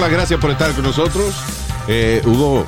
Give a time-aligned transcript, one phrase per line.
[0.00, 1.34] Gracias por estar con nosotros.
[1.86, 2.66] Eh, Hugo,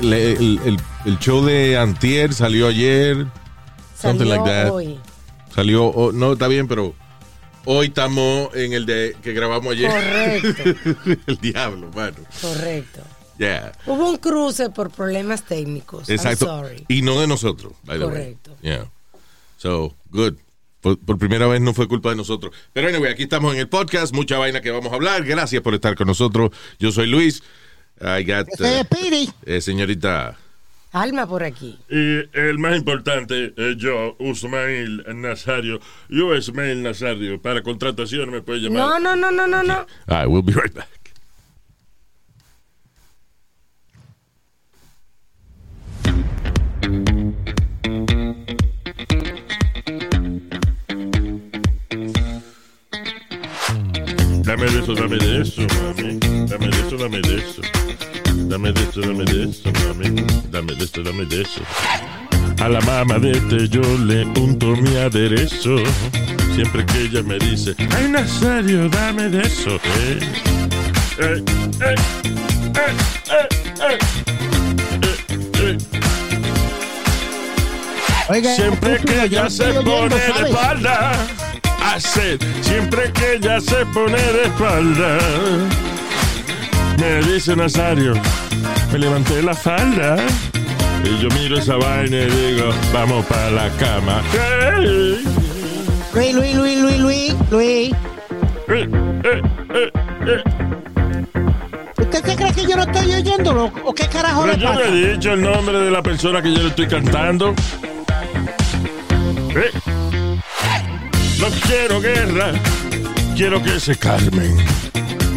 [0.00, 3.26] el, el- el show de Antier salió ayer.
[4.00, 4.70] Something like that.
[4.70, 5.00] hoy.
[5.54, 6.94] Salió, oh, no, está bien, pero
[7.64, 9.90] hoy estamos en el de que grabamos ayer.
[9.90, 11.20] Correcto.
[11.26, 12.16] el diablo, mano.
[12.40, 13.00] Correcto.
[13.38, 13.72] Yeah.
[13.86, 16.08] Hubo un cruce por problemas técnicos.
[16.08, 16.46] Exacto.
[16.46, 16.84] I'm sorry.
[16.88, 18.14] Y no de nosotros, by the way.
[18.14, 18.56] Correcto.
[18.62, 18.84] Yeah.
[19.58, 20.34] So, good.
[20.82, 22.54] Por, por primera vez no fue culpa de nosotros.
[22.74, 25.24] Pero anyway, aquí estamos en el podcast, mucha vaina que vamos a hablar.
[25.24, 26.50] Gracias por estar con nosotros.
[26.78, 27.42] Yo soy Luis.
[28.00, 29.30] I got, uh, Piri.
[29.46, 30.36] eh, señorita.
[30.90, 31.78] Alma por aquí.
[31.88, 35.80] Y el más importante es yo, Usmail Nazario.
[36.10, 37.40] Yo, Ismail Nazario.
[37.40, 38.78] Para contratación me puede llamar.
[38.78, 39.86] No, no, no, no, no, no.
[40.06, 40.88] Right, we'll be right back.
[54.62, 56.18] Dame de eso, dame de eso, mami.
[56.46, 57.62] Dame de eso, dame de eso.
[58.46, 60.24] Dame de eso, dame de eso, mami.
[60.52, 61.62] Dame de eso, dame de eso.
[62.60, 65.78] A la mamá de este yo le unto mi aderezo.
[66.54, 69.80] Siempre que ella me dice, ay Nazario, dame de eso.
[69.98, 70.20] Eh,
[71.18, 71.42] eh,
[71.80, 71.96] eh,
[72.70, 73.98] eh,
[78.30, 81.12] eh, Siempre que ella se pone de espalda,
[81.84, 82.38] hace.
[82.60, 85.18] Siempre que ella se pone de espalda,
[86.98, 88.14] me dice Nazario,
[88.92, 90.16] me levanté la falda.
[91.04, 94.22] Y yo miro esa vaina y digo, vamos para la cama.
[94.32, 95.22] Hey,
[96.14, 97.92] Luis, Luis, Luis, Luis, Luis, Luis.
[98.68, 99.42] eh,
[99.74, 99.90] eh,
[100.26, 100.42] eh.
[101.98, 103.72] ¿Usted se cree que yo no estoy oyéndolo?
[103.84, 104.80] ¿O qué carajo Pero le yo pasa?
[104.80, 107.54] no he dicho el nombre de la persona que yo le estoy cantando.
[109.56, 109.70] Eh.
[111.42, 112.52] No quiero guerra,
[113.36, 114.56] quiero que se calmen.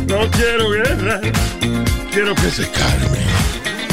[0.07, 1.19] No quiero guerra,
[2.11, 3.25] quiero que se calmen.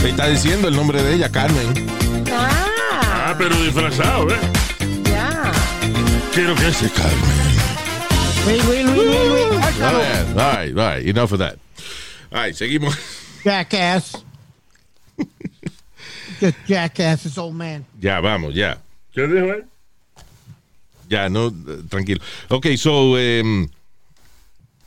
[0.02, 1.72] Le está diciendo el nombre de ella, Carmen.
[2.30, 2.68] Ah,
[3.30, 4.38] Ah, pero disfrazado, ¿eh?
[5.04, 5.52] ya.
[6.34, 7.42] Quiero que se calmen.
[8.44, 9.80] Luis, Luis, Luis, Luis, Luis.
[9.80, 11.06] All right, all right, all right.
[11.08, 11.56] Enough of that.
[12.32, 12.94] All right, seguimos.
[13.44, 14.22] Jackass.
[16.40, 17.86] Just jackass, this old man.
[18.00, 18.78] Ya, vamos, ya.
[19.14, 19.64] ¿Qué dijo él?
[21.12, 22.22] Ya, no, eh, tranquilo.
[22.48, 23.68] Ok, so, em,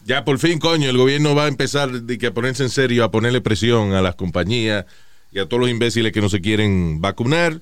[0.06, 3.04] ya por fin, coño, el gobierno va a empezar de que a ponerse en serio,
[3.04, 4.86] a ponerle presión a las compañías
[5.32, 7.62] y a todos los imbéciles que no se quieren vacunar.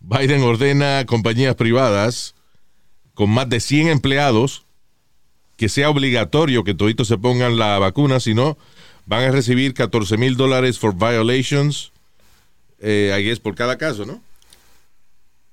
[0.00, 2.34] Biden ordena a compañías privadas
[3.14, 4.64] con más de 100 empleados
[5.56, 8.58] que sea obligatorio que toditos se pongan la vacuna, si no,
[9.06, 11.92] van a recibir 14 mil dólares for violations,
[12.80, 14.27] eh, I guess, por cada caso, ¿no?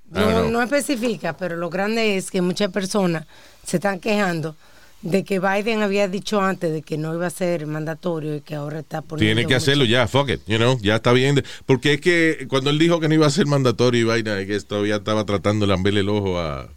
[0.09, 3.25] Don't No, no especifica, pero lo grande es que muchas personas
[3.66, 4.55] se están quejando
[5.01, 8.55] de que Biden había dicho antes de que no iba a ser mandatorio y que
[8.55, 9.35] ahora está poniendo.
[9.35, 11.43] Tiene que hacerlo ya, fuck it, you know, ya está bien.
[11.67, 14.47] Porque es que cuando él dijo que no iba a ser mandatorio y vaina, es
[14.47, 16.69] que todavía estaba tratando de lamberle el ojo a,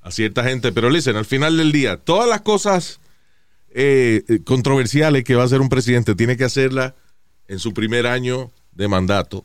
[0.00, 0.70] a cierta gente.
[0.70, 3.00] Pero listen, al final del día, todas las cosas
[3.72, 6.94] eh, eh, controversiales que va a hacer un presidente, tiene que hacerlas
[7.48, 9.44] en su primer año de mandato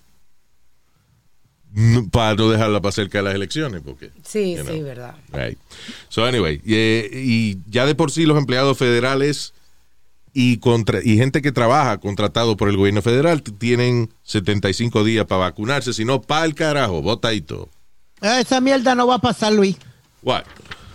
[2.11, 3.81] para no dejarla para cerca de las elecciones.
[3.83, 4.83] Porque, Sí, you sí, know.
[4.83, 5.15] verdad.
[5.31, 5.57] Right.
[6.09, 9.53] So anyway, y, y ya de por sí los empleados federales
[10.33, 15.39] y contra, y gente que trabaja contratado por el gobierno federal tienen 75 días para
[15.41, 17.69] vacunarse, si no, pa' el carajo, bota y todo.
[18.21, 19.77] Esa mierda no va a pasar, Luis.
[20.23, 20.43] What?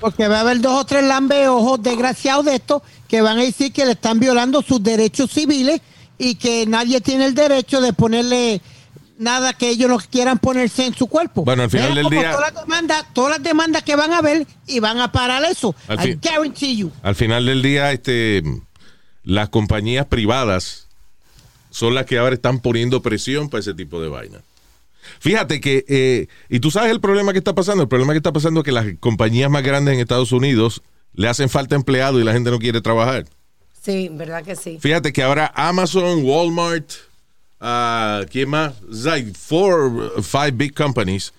[0.00, 3.72] Porque va a haber dos o tres lambeojos desgraciados de estos que van a decir
[3.72, 5.80] que le están violando sus derechos civiles
[6.18, 8.60] y que nadie tiene el derecho de ponerle
[9.20, 11.44] nada que ellos no quieran ponerse en su cuerpo.
[11.44, 14.18] Bueno, al final Vean del día- Todas las, demandas, todas las demandas que van a
[14.18, 15.74] haber y van a parar eso.
[15.86, 16.90] Al I guarantee you.
[17.02, 18.42] Al final del día, este,
[19.22, 20.88] las compañías privadas
[21.70, 24.40] son las que ahora están poniendo presión para ese tipo de vaina.
[25.20, 28.32] Fíjate que, eh, y tú sabes el problema que está pasando, el problema que está
[28.32, 30.82] pasando es que las compañías más grandes en Estados Unidos
[31.14, 33.26] le hacen falta empleados y la gente no quiere trabajar.
[33.82, 34.78] Sí, verdad que sí.
[34.80, 36.90] Fíjate que ahora Amazon, Walmart,
[37.60, 38.74] ah, ¿quién más?
[38.88, 41.32] Like four, five big companies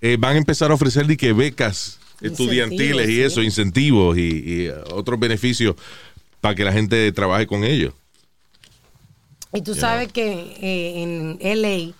[0.00, 3.22] eh, van a empezar a ofrecer que becas estudiantiles y sí.
[3.22, 5.76] eso, incentivos y, y, uh, otros beneficios
[6.40, 7.92] para que la gente trabaje con ellos.
[9.52, 11.94] Y tú sabes que eh, en LA,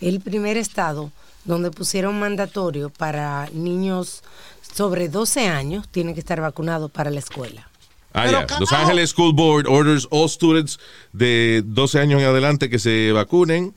[0.00, 1.10] el primer estado
[1.44, 4.22] donde pusieron mandatorio para niños
[4.74, 7.69] sobre 12 años, tienen que estar vacunados para la escuela.
[8.12, 8.46] Ah, ya.
[8.58, 10.78] Los Ángeles School Board orders all students
[11.12, 13.74] de 12 años en adelante que se vacunen.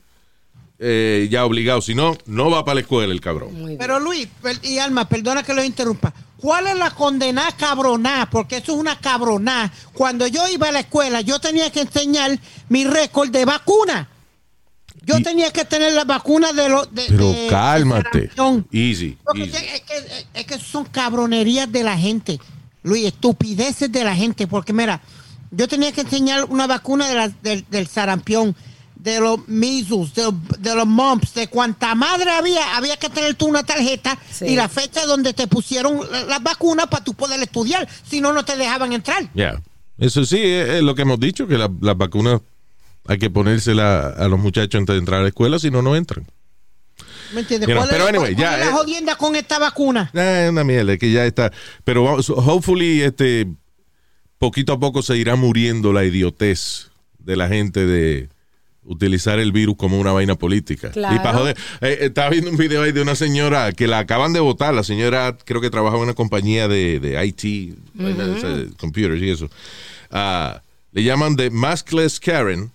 [0.80, 1.86] eh, ya obligados.
[1.86, 3.76] Si no, no va para la escuela el cabrón.
[3.78, 6.12] Pero Luis per- y Alma, perdona que lo interrumpa.
[6.36, 8.28] ¿Cuál es la condenada cabroná?
[8.30, 9.72] Porque eso es una cabroná.
[9.92, 12.38] Cuando yo iba a la escuela, yo tenía que enseñar
[12.68, 14.08] mi récord de vacuna.
[15.06, 16.92] Yo Y- tenía que tener la vacuna de los.
[16.92, 18.30] de- Pero de- cálmate.
[18.72, 19.16] Easy.
[19.36, 22.40] Es, que, es que son cabronerías de la gente.
[22.84, 24.46] Luis, estupideces de la gente.
[24.46, 25.00] Porque mira,
[25.50, 28.54] yo tenía que enseñar una vacuna de la- del, del sarampión,
[28.94, 32.76] de los measles, de, de los mumps, de cuanta madre había.
[32.76, 34.46] Había que tener tú una tarjeta Sí.
[34.46, 37.88] y la fecha donde te pusieron la- las vacunas para tú poder estudiar.
[38.08, 39.28] Si no, no te dejaban entrar.
[39.34, 39.60] Ya.
[39.98, 42.40] Eso sí, es, es lo que hemos dicho, que la- las vacunas
[43.06, 45.94] hay que ponérsela a los muchachos antes de entrar a la escuela, si no, no
[45.96, 46.26] entran.
[47.32, 47.68] ¿Me entiendes?
[47.68, 48.74] Mira, ¿Cuál pero es, anyway, cuál ya, es la eh.
[48.74, 50.10] jodienda con esta vacuna?
[50.14, 51.52] Eh, una mierda, que ya está.
[51.84, 53.46] Pero vamos, hopefully, este,
[54.38, 58.28] poquito a poco se irá muriendo la idiotez de la gente de
[58.84, 60.90] utilizar el virus como una vaina política.
[60.90, 61.16] Claro.
[61.16, 64.32] Y para joder, eh, estaba viendo un video ahí de una señora que la acaban
[64.32, 64.74] de votar.
[64.74, 67.78] La señora creo que trabaja en una compañía de, de IT,
[68.78, 69.48] computers y eso.
[70.10, 70.60] Ah,
[70.92, 72.70] le llaman de Maskless Karen.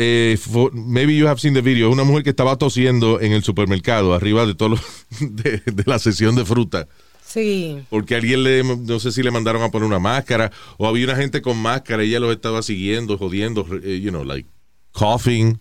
[0.00, 1.90] Eh, for- maybe you have seen the video.
[1.90, 4.80] Una mujer que estaba tosiendo en el supermercado arriba de todo lo-
[5.20, 6.86] de, de la sesión de fruta.
[7.26, 7.82] Sí.
[7.90, 11.16] Porque alguien le, no sé si le mandaron a poner una máscara o había una
[11.16, 14.48] gente con máscara y ella los estaba siguiendo, jodiendo, eh, you know, like
[14.92, 15.58] coughing.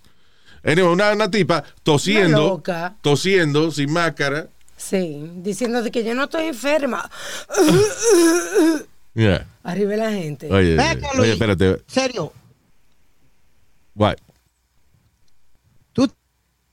[0.63, 2.95] Anyway, una, una tipa Una tosiendo, loca.
[3.01, 4.49] tosiendo sin máscara.
[4.77, 7.09] Sí, diciendo de que yo no estoy enferma.
[9.15, 9.47] Yeah.
[9.63, 10.45] Arriba de la gente.
[10.53, 11.29] Oye, oye, Luis.
[11.31, 11.81] espérate.
[11.87, 12.31] serio,
[13.95, 14.17] What?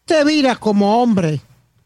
[0.04, 1.40] Tú te viras como hombre.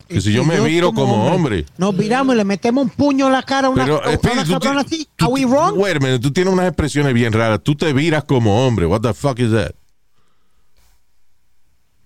[0.09, 1.67] Que si yo me viro como hombre.
[1.77, 4.45] Nos viramos y le metemos un puño en la cara a una, Pero, a una
[4.45, 5.09] tú cabrona ti- así.
[5.17, 5.75] tú ¿Are we wrong?
[5.79, 7.61] wait a minute, tú tienes unas expresiones bien raras.
[7.63, 8.87] Tú te viras como hombre.
[8.87, 9.73] What the fuck is that?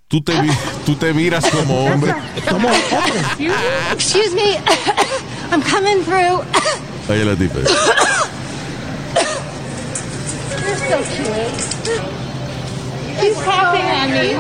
[0.09, 0.33] Tú te,
[0.85, 2.13] tú te viras como hombre.
[3.93, 4.59] Excuse me.
[5.53, 6.43] I'm coming through.
[7.09, 7.61] Oye, la tipa.
[7.61, 7.69] You're
[10.77, 11.53] so cute.
[13.21, 14.35] She's coughing on me.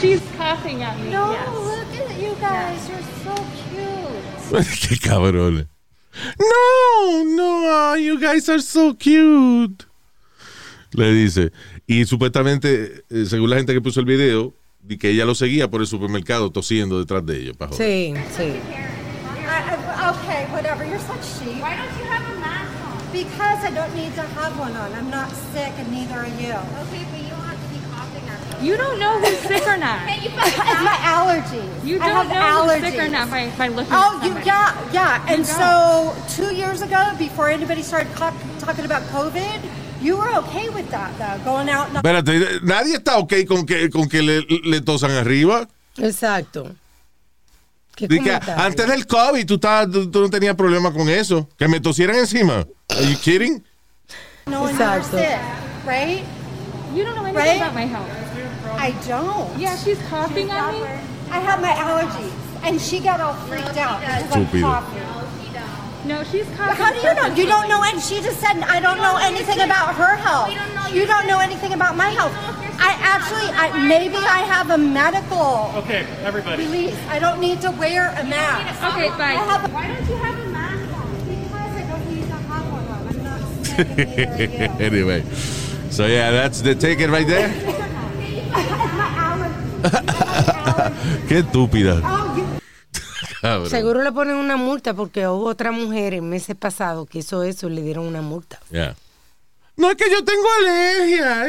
[0.00, 1.10] She's coughing on me.
[1.10, 2.88] No, look at you guys.
[2.88, 3.34] You're so
[3.70, 4.66] cute.
[4.80, 5.68] Qué cabrón.
[6.38, 9.86] No, no, ah, you guys are so cute.
[10.92, 11.52] Le dice.
[11.86, 15.68] Y supuestamente, eh, según la gente que puso el video, di que ella lo seguía
[15.68, 17.56] por el supermercado tosiendo detrás de ellos.
[17.56, 17.78] pa' joder.
[17.78, 18.52] Sí, sí.
[20.06, 20.84] Okay, whatever.
[20.86, 21.60] You're such sheep.
[21.60, 22.98] Why don't you have a mask on?
[23.12, 24.92] Because I don't need to have one on.
[24.92, 26.54] I'm not sick, and neither are you.
[26.86, 28.45] Okay, but you don't have to be coughing at me.
[28.62, 30.00] You don't know who's sick or not.
[30.08, 31.84] it's my allergies.
[31.84, 32.80] You I don't have know allergies.
[32.80, 35.24] who's sick or not by, by looking Oh, at you yeah, yeah.
[35.28, 35.60] And don't.
[35.60, 39.60] so two years ago, before anybody started talking about COVID,
[40.00, 41.88] you were okay with that, though, going out.
[41.88, 45.68] And Espérate, nadie está ok con que, con que le, le tosan arriba.
[45.98, 46.74] Exacto.
[47.94, 51.48] ¿Qué Di que antes del COVID tú, estabas- tú, tú no tenías problema con eso.
[51.58, 52.66] Que me tosieran encima.
[52.90, 53.64] Are you kidding?
[54.46, 55.16] you were Exacto.
[55.18, 55.38] sick,
[55.86, 56.22] right?
[56.94, 57.56] You don't know anything Right?
[57.60, 58.08] about my health.
[58.78, 59.58] I don't.
[59.58, 60.82] Yeah, she's coughing on me.
[61.30, 62.32] I have my allergies,
[62.64, 64.62] and she got all freaked out because I'm Estúpido.
[64.62, 65.02] coughing.
[66.06, 66.76] No, she's coughing.
[66.84, 67.34] How do you know?
[67.34, 70.50] You don't know, and she just said I don't know anything about her health.
[70.94, 72.32] You don't know anything about my health.
[72.78, 76.64] I actually, I, maybe I have a medical Okay, everybody.
[76.64, 76.94] release.
[77.08, 78.82] I don't need to wear a mask.
[78.94, 79.32] Okay, I bye.
[79.32, 81.10] have a, Why don't you have a mask on?
[81.26, 83.08] Because I don't need to have one on.
[83.08, 83.88] I'm not sick.
[83.88, 84.84] and neither are you.
[84.86, 85.24] anyway.
[85.90, 87.48] So yeah, that's the ticket right there.
[91.28, 92.00] Qué estúpida.
[93.40, 93.70] Cabrón.
[93.70, 97.68] Seguro le ponen una multa porque hubo otra mujer en meses pasados que hizo eso
[97.68, 98.58] y le dieron una multa.
[98.70, 98.96] Yeah.
[99.76, 101.46] No es que yo tengo alergia.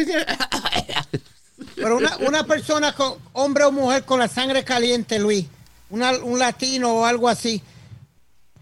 [1.75, 5.45] Pero una, una persona, con, hombre o mujer con la sangre caliente, Luis,
[5.89, 7.61] una- un latino o algo así,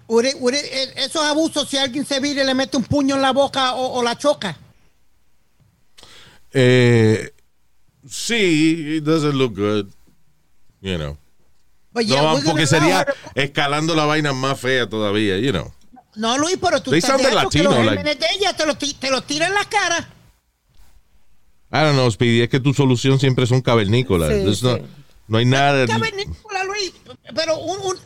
[0.07, 2.83] would it- would it- eh, esos abusos si alguien se vira y le mete un
[2.83, 4.55] puño en la boca o, o la choca.
[6.53, 7.33] Eh,
[8.09, 9.87] sí, it doesn't look good.
[10.81, 11.17] You know.
[11.93, 15.71] But yeah, No, porque sería escalando la vaina más fea todavía, you know.
[16.15, 18.65] No, Luis, pero tú They estás sound dejando que Latino, los like- de ella te
[18.65, 20.09] los te los tira en la cara.
[21.71, 24.31] I don't know, Speedy, es que tu solución siempre son cavernícolas.
[24.31, 24.81] Sí, no, sí.
[25.27, 25.85] no hay nada.
[25.87, 26.93] Cavernícola, Luis,
[27.33, 27.97] pero un, un-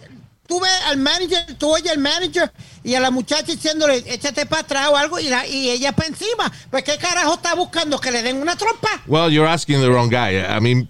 [0.50, 2.52] tú ves al manager, tú oyes al manager
[2.84, 6.10] y a la muchacha diciéndole, échate para atrás o algo, y, la- y ella para
[6.10, 6.52] encima.
[6.72, 8.00] Pues, ¿qué carajo está buscando?
[8.02, 8.90] ¿Que le den una trompa?
[9.08, 10.36] Well, you're asking the wrong guy.
[10.40, 10.90] I mean,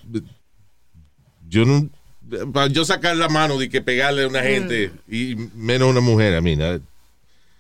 [1.48, 1.90] yo no.
[2.54, 6.00] Para yo sacar la mano de que pegarle a una gente y menos a una
[6.02, 6.56] mujer, a mí.
[6.56, 6.80] ¿no?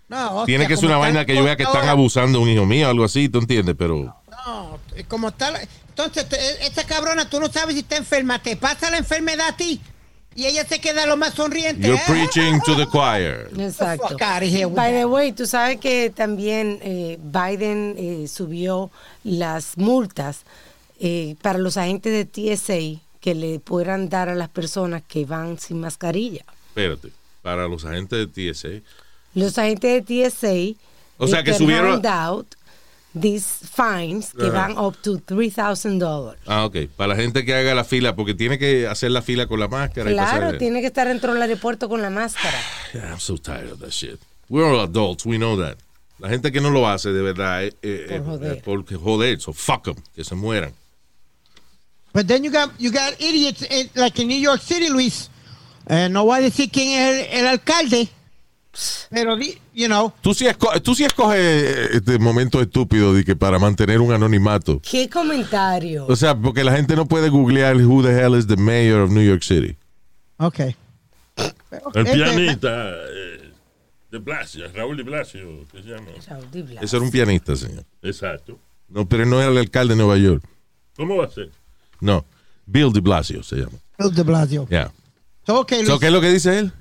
[0.08, 2.50] No, Tiene hostia, que ser una vaina que yo vea que están abusando de un
[2.50, 3.76] hijo mío, algo así, ¿tú entiendes?
[3.78, 4.16] Pero.
[4.46, 5.52] No, como está.
[5.90, 8.42] Entonces, te- esta cabrona, tú no sabes si está enferma.
[8.42, 9.82] Te pasa la enfermedad a ti
[10.40, 11.86] y ella se queda lo más sonriente.
[11.86, 12.04] You're ¿eh?
[12.08, 13.50] preaching to the choir.
[13.60, 14.16] Exacto.
[14.16, 18.90] with By the way, tú sabes que también eh, Biden eh, subió
[19.26, 20.46] las multas
[21.02, 22.24] eh, para los agentes de
[22.56, 26.46] TSA que le puedan dar a las personas que van sin mascarilla.
[26.70, 27.12] Espérate.
[27.42, 28.82] Para los agentes de TSA.
[29.34, 30.80] Los agentes de TSA
[31.18, 32.02] O sea, que subieron-
[33.14, 36.36] these fines que van up to $3,000.
[36.46, 36.88] Ah, ok.
[36.96, 39.68] Para la gente que haga la fila, porque tiene que hacer la fila con la
[39.68, 40.12] máscara.
[40.12, 42.58] y Claro, pasar- tiene que estar dentro del aeropuerto con la máscara.
[42.94, 44.20] Yeah, I'm so tired of that shit.
[44.50, 45.78] We're all adults, we know that.
[46.20, 48.52] La gente que no lo hace de verdad eh, eh, Por eh, joder.
[48.58, 50.74] eh, porque joder, so fuck them, que se mueran.
[52.14, 55.30] But then you got, you got idiots in- like in New York City, Luis.
[55.88, 58.10] Eh, no voy a decir quién es el, el alcalde,
[59.10, 63.24] pero, di- you know, Tú sí, esco- tú sí escoges eh, este momento estúpido de
[63.24, 64.82] que para mantener un anonimato.
[64.82, 66.06] ¿Qué comentario?
[66.08, 69.12] O sea, porque la gente no puede googlear who the hell is the mayor of
[69.12, 69.76] New York City.
[70.38, 70.76] okay.
[71.36, 73.52] El Este- pianista eh,
[74.12, 76.08] de Blasio, Raúl de Blasio, ¿qué se llama?
[76.28, 76.84] Raúl Di Blas.
[76.84, 77.86] Ese era un pianista, señor.
[78.02, 78.60] Exacto.
[78.90, 80.44] No, pero no era el alcalde de Nueva York.
[80.98, 81.50] ¿Cómo va a ser?
[82.02, 82.26] No,
[82.66, 83.78] Bill de Blasio se llama.
[83.98, 84.68] Bill de Blasio.
[84.70, 84.92] Yeah.
[85.46, 86.00] So, okay, So.
[86.00, 86.72] ¿Qué es lo que dice él?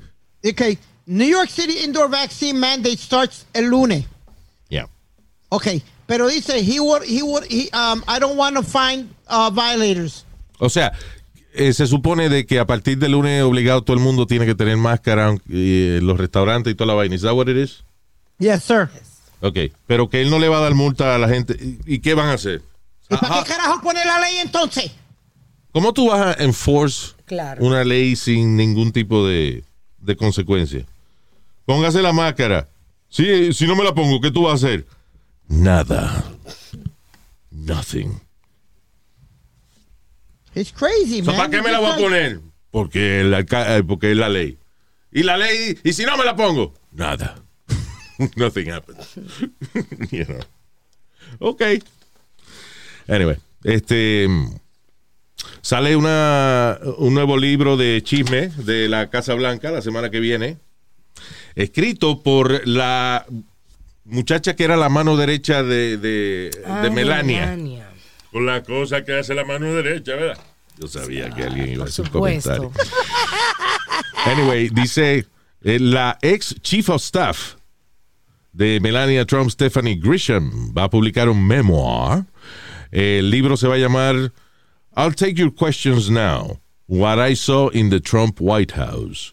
[0.48, 0.78] Okay,
[1.08, 4.04] New York City indoor vaccine mandate starts el lunes.
[4.68, 4.86] Yeah.
[5.48, 9.50] Okay, pero dice he would he would he um I don't want to find uh,
[9.50, 10.26] violators.
[10.58, 10.92] O sea,
[11.54, 14.54] eh, se supone de que a partir del lunes obligado todo el mundo tiene que
[14.54, 17.14] tener máscara y, eh, los restaurantes y toda la vaina.
[17.14, 17.84] ¿Es that what it is?
[18.38, 18.90] Yes, sir.
[19.40, 21.56] Ok, pero que él no le va a dar multa a la gente.
[21.58, 22.60] ¿Y, y qué van a hacer?
[23.08, 24.92] ¿Y para qué carajo pone la ley entonces?
[25.72, 27.64] ¿Cómo tú vas a enforce Claro.
[27.64, 29.64] una ley sin ningún tipo de,
[29.98, 30.84] de consecuencia?
[31.68, 32.66] Póngase la máscara.
[33.10, 34.86] Si, si no me la pongo, ¿qué tú vas a hacer?
[35.48, 36.24] Nada.
[37.50, 38.18] Nothing.
[40.54, 41.36] It's crazy, man.
[41.36, 42.40] ¿Para qué me la voy a poner?
[42.70, 44.58] Porque, el eh, porque es la ley.
[45.12, 47.34] Y la ley, y si no me la pongo, nada.
[48.36, 49.16] Nothing happens.
[50.10, 50.40] you know.
[51.38, 51.62] Ok.
[53.08, 54.26] Anyway, este
[55.60, 60.56] sale una, un nuevo libro de chisme de la Casa Blanca la semana que viene,
[61.62, 63.26] escrito por la
[64.04, 67.40] muchacha que era la mano derecha de, de, Ah, de Melania.
[67.46, 67.90] Melania.
[68.32, 70.38] Con la cosa que hace la mano derecha, ¿verdad?
[70.78, 72.72] Yo sabía que alguien iba a hacer comentario.
[74.26, 75.26] Anyway, dice
[75.64, 77.54] eh, la ex chief of staff
[78.52, 82.26] de Melania Trump, Stephanie Grisham, va a publicar un memoir.
[82.90, 84.32] El libro se va a llamar
[84.96, 89.32] I'll Take Your Questions Now, What I Saw in the Trump White House,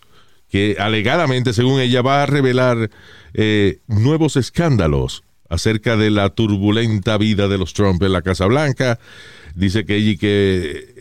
[0.56, 2.90] que alegadamente, según ella, va a revelar
[3.34, 8.98] eh, nuevos escándalos acerca de la turbulenta vida de los Trump en la Casa Blanca.
[9.54, 10.96] Dice que ella, que,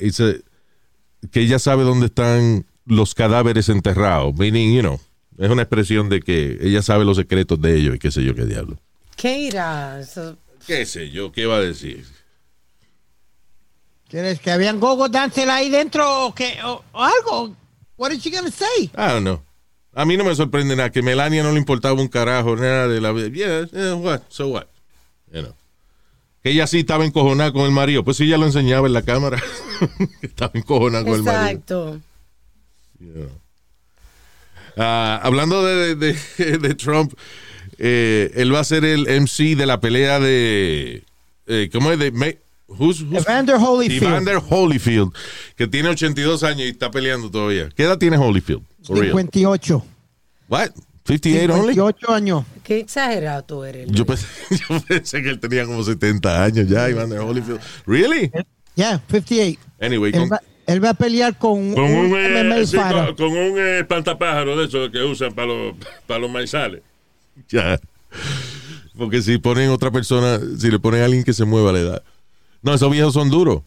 [1.34, 5.00] ella sabe dónde están los cadáveres enterrados, meaning, you know,
[5.38, 8.34] es una expresión de que ella sabe los secretos de ellos y qué sé yo
[8.34, 8.76] qué diablo.
[9.14, 10.00] ¿Qué irá?
[10.00, 11.30] Eso- ¿Qué sé yo?
[11.30, 12.04] ¿Qué va a decir?
[14.08, 17.54] ¿Quieres que habían gogo dancing ahí dentro o que o, o algo?
[17.96, 18.90] What is she gonna say?
[18.96, 19.40] I don't know.
[19.94, 23.00] A mí no me sorprende nada que Melania no le importaba un carajo nada de
[23.00, 23.28] la vida.
[23.28, 24.22] Yeah, yeah, what?
[24.28, 24.66] So what?
[25.32, 25.54] You know.
[26.42, 28.02] Que ella sí estaba encojonada con el marido.
[28.04, 29.40] Pues sí, ella lo enseñaba en la cámara.
[30.22, 31.42] estaba encojonada con el marido.
[31.46, 32.00] Exacto.
[32.98, 33.40] you know.
[34.76, 37.14] Ah, hablando de, de- de Trump,
[37.78, 41.04] eh, él va a ser el MC de la pelea de.
[41.46, 41.98] eh, ¿Cómo es?
[42.00, 42.10] De,
[42.78, 44.02] who's- who's- Evander Holyfield.
[44.02, 45.12] Evander Holyfield,
[45.56, 47.68] que tiene 82 años y está peleando todavía.
[47.74, 48.62] ¿Qué edad tiene Holyfield?
[48.82, 49.12] For real.
[49.12, 49.84] 58.
[50.48, 50.70] What?
[51.06, 51.74] 58 only?
[51.74, 52.44] 58 años.
[52.62, 53.88] Qué exagerado tú eres.
[53.90, 54.26] Yo pensé,
[54.68, 57.60] yo pensé que él tenía como 70 años ya, Evander Holyfield.
[57.86, 58.30] ¿Really?
[58.74, 59.58] Yeah, 58.
[59.80, 63.14] Anyway, Él con- va, él va a pelear con, Con un, eh, MMA sí, con,
[63.16, 65.74] con un eh, espantapájaro de esos que usan para los,
[66.06, 66.80] para los maizales.
[67.50, 67.78] ya.
[68.96, 71.78] Porque si ponen otra persona, si le ponen a alguien que se mueva a la
[71.80, 72.02] edad.
[72.64, 73.58] No, esos viejos son duros.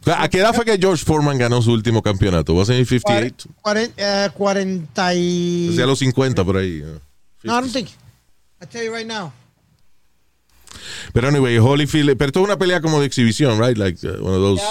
[0.00, 2.54] O sea, ¿A qué edad fue que George Foreman ganó su último campeonato?
[2.54, 3.48] ¿Was it 58?
[3.62, 5.68] Cuaren- eh, 40 y...
[5.70, 6.82] O sea, a los 50 por ahí.
[6.82, 6.92] ¿no?
[7.44, 7.88] No, I don't think.
[8.60, 9.32] I tell you right now.
[11.12, 13.76] Pero anyway, Holyfield, pero esto es una pelea como de exhibición, right?
[13.76, 14.62] Like uh, one of those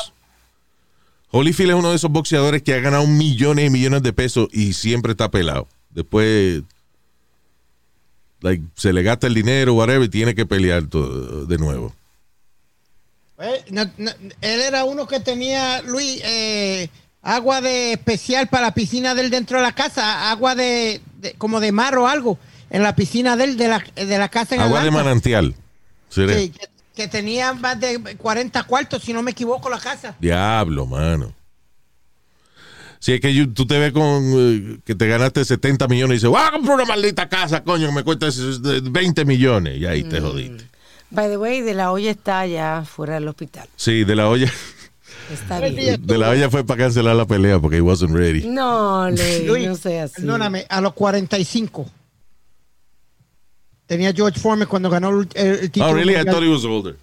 [1.30, 4.74] Holyfield es uno de esos boxeadores que ha ganado millones y millones de pesos y
[4.74, 5.68] siempre está pelado.
[5.90, 6.64] Después
[8.42, 11.94] like, se le gasta el dinero, whatever, y tiene que pelear todo de nuevo.
[13.40, 16.90] Eh, no- no, él era uno que tenía, Luis, eh,
[17.22, 21.60] agua de especial para la piscina del dentro de la casa, agua de, de- como
[21.60, 22.40] de mar o algo,
[22.70, 25.56] en la piscina del de la, de la casa en Agua de manantial.
[26.36, 30.16] Sí, que, que tenía más de 40 cuartos, si no me equivoco, la casa.
[30.20, 31.34] Diablo, mano.
[33.00, 34.02] Si es que you- tú te ves con
[34.36, 37.88] eh, que te ganaste 70 millones y dices, voy a comprar una maldita casa, coño,
[37.88, 39.78] que me cuesta esos, eh, 20 millones.
[39.78, 40.66] Y ahí te jodiste.
[41.10, 43.68] By the way, de la olla está ya fuera del hospital.
[43.76, 44.52] Sí, de la olla,
[45.32, 46.06] Está bien.
[46.06, 48.46] de la olla fue para cancelar la pelea porque he wasn't ready.
[48.48, 50.16] No, Ley, Luis, no sea así.
[50.22, 51.90] Perdóname, a los 45.
[53.86, 55.92] Tenía George Foreman cuando ganó el, el- título.
[55.92, 56.16] Oh, really?
[56.16, 56.96] I thought he was older.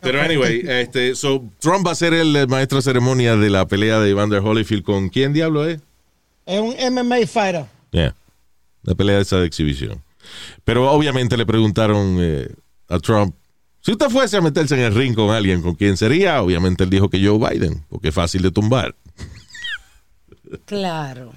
[0.00, 0.24] Pero Ok.
[0.24, 4.10] anyway, este, so Trump va a ser el maestro de ceremonia de la pelea de
[4.10, 5.80] Evander Holyfield con quién diablo es?
[6.46, 7.66] Es un MMA fighter.
[7.92, 8.14] Yeah.
[8.82, 10.02] La pelea esa de exhibición.
[10.64, 12.48] Pero obviamente le preguntaron eh,
[12.88, 13.36] a Trump,
[13.82, 16.40] si usted fuese a meterse en el ring con alguien, ¿con quién sería?
[16.40, 18.94] Obviamente él dijo que Joe Biden, porque es fácil de tumbar.
[20.66, 21.32] Claro.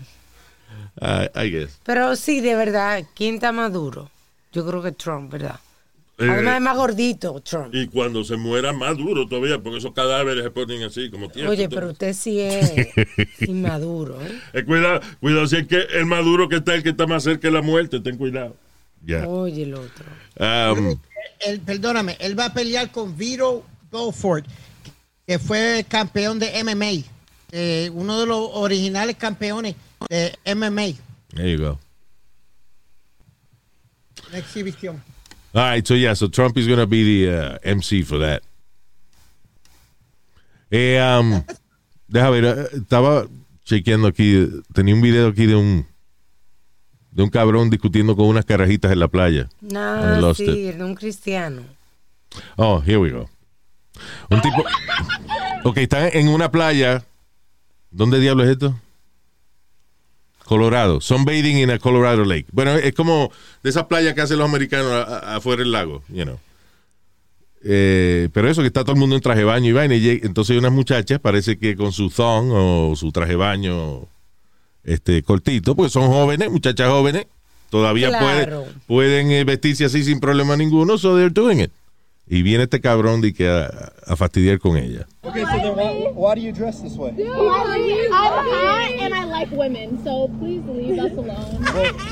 [1.02, 1.80] I, I guess.
[1.84, 4.10] Pero sí, de verdad, ¿quién está más duro?
[4.54, 5.60] Yo creo que Trump, ¿verdad?
[6.18, 7.74] Eh, Además es más gordito, Trump.
[7.76, 11.52] Y cuando se muera más duro todavía, porque esos cadáveres se ponen así como tiesos.
[11.52, 12.72] Oye, pero usted sí es
[13.42, 14.40] inmaduro, ¿eh?
[14.54, 17.24] Eh, cuidado, cuidado, si es que el más duro que está el que está más
[17.24, 18.56] cerca de la muerte, ten cuidado.
[19.06, 19.28] Yeah.
[19.28, 20.06] Oye, el otro.
[20.40, 20.98] Um,
[21.40, 24.46] Él, perdóname, él va a pelear con Vito Belfort,
[25.28, 27.16] que fue campeón de MMA.
[27.52, 29.76] eh, uno de los originales campeones
[30.10, 30.94] de MMA.
[31.34, 31.80] there you go.
[34.30, 35.02] Una exhibición.
[35.54, 38.42] All right, so yeah, so Trump is going to be the uh, MC for that.
[40.70, 41.44] Eh, um,
[42.10, 43.26] deja ver, eh, estaba
[43.64, 45.88] chequeando aquí, tenía un video aquí de un
[47.16, 49.48] de un cabrón discutiendo con unas carajitas en la playa.
[49.62, 51.62] I No, sí, de un cristiano.
[52.58, 53.30] Oh, here we go.
[54.30, 54.64] Un tipo.
[55.64, 57.06] Ok, están en una playa.
[57.90, 58.78] ¿Dónde diablo es esto?
[60.44, 61.00] Colorado.
[61.00, 62.48] Sunbathing in a Colorado Lake.
[62.52, 63.32] Bueno, es como
[63.64, 64.92] de esas playas que hacen los americanos
[65.24, 66.38] afuera del lago, you know.
[67.64, 69.96] Eh, pero eso que está todo el mundo en traje de baño y vaina.
[69.96, 74.08] y entonces hay unas muchachas, parece que con su thong o su traje de baño
[74.86, 77.26] este, cortito, porque son jóvenes, muchachas jóvenes,
[77.70, 78.64] todavía Claro.
[78.64, 81.72] pueden, pueden eh, vestirse así sin problema ninguno, so they're doing it.
[82.28, 85.06] Y viene este cabrón de que a, a fastidiar con ella.
[85.22, 87.12] Okay, so then why, why do you dress this way?
[87.12, 91.64] I'm hot and I like women, so please leave us alone.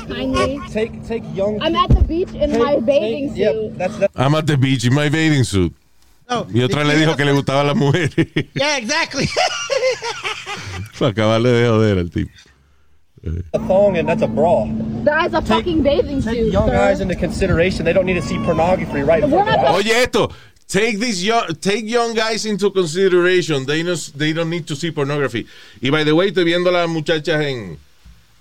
[0.06, 0.60] Kindly.
[0.72, 1.60] Take take young.
[1.60, 3.70] I'm at the beach in take, my bathing take- suit.
[3.72, 4.10] Yep, that's that.
[4.14, 5.72] I'm at the beach in my bathing suit.
[6.30, 8.14] No, Y otra le dijo que le gustaban las mujeres.
[8.54, 9.28] Yeah, exactly.
[10.98, 12.30] Para acabarle de joder al tipo.
[13.52, 14.66] A thong and that's a bra.
[15.04, 16.74] That is a fucking bathing Take suit, young sir.
[16.74, 17.84] guys into consideration.
[17.84, 19.74] They don't need to see pornography right in front of.
[19.76, 20.30] Oye esto,
[20.68, 23.64] take these young, take young guys into consideration.
[23.66, 25.46] They, no, they don't need to see pornography.
[25.80, 27.78] Y by the way, estoy viendo a las muchachas en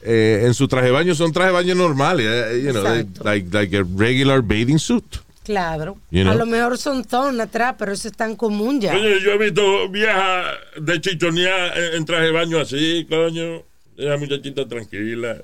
[0.06, 3.06] eh, en su traje de baño, son traje de baño normales, eh, you know, they-
[3.24, 5.20] like, like a regular bathing suit.
[5.46, 5.98] Claro.
[6.12, 6.32] You know.
[6.34, 8.94] A lo mejor son ton atrás, pero eso es tan común ya.
[8.96, 13.64] Oye, yo he visto viejas de chichonear en, en traje de baño así, coño.
[13.98, 15.42] Esa muchachita tranquila.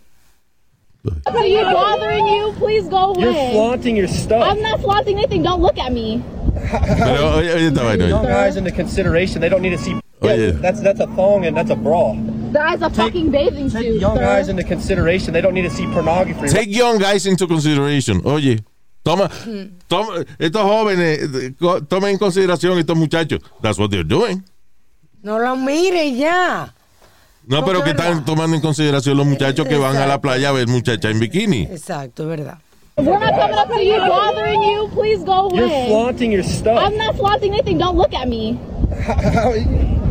[1.28, 2.54] Are you bothering you?
[2.58, 3.22] Please go away.
[3.24, 4.44] You're flaunting your stuff.
[4.44, 5.44] I'm not flaunting anything.
[5.44, 6.22] Don't look at me.
[6.54, 8.30] Pero oye, oye esta vaina, young oye.
[8.32, 9.40] guys into consideration.
[9.40, 9.94] They don't need to see.
[10.22, 10.52] Oh, Yeah, yeah.
[10.52, 12.14] That's that's a thong and that's a bra.
[12.52, 14.22] That is a fucking bathing Take suit, young sir.
[14.24, 15.32] guys into consideration.
[15.34, 16.48] They don't need to see pornography.
[16.50, 18.22] Take young guys into consideration.
[18.26, 18.60] Oye,
[19.06, 19.30] toma,
[19.88, 23.40] toma estos jóvenes, co- tomen en consideración estos muchachos.
[23.62, 24.44] That's what they're doing.
[25.24, 26.68] No lo mire ya.
[27.50, 30.52] No, pero que están tomando en consideración los muchachos que van a la playa a
[30.52, 31.64] ver muchachas en bikini.
[31.64, 32.60] Exacto, es verdad.
[32.98, 34.90] We're not coming up to you, bothering you.
[34.94, 35.88] Please go You're away.
[35.88, 36.78] flaunting your stuff.
[36.78, 37.80] I'm not flaunting anything.
[37.80, 38.60] Don't look at me.
[39.34, 39.54] How,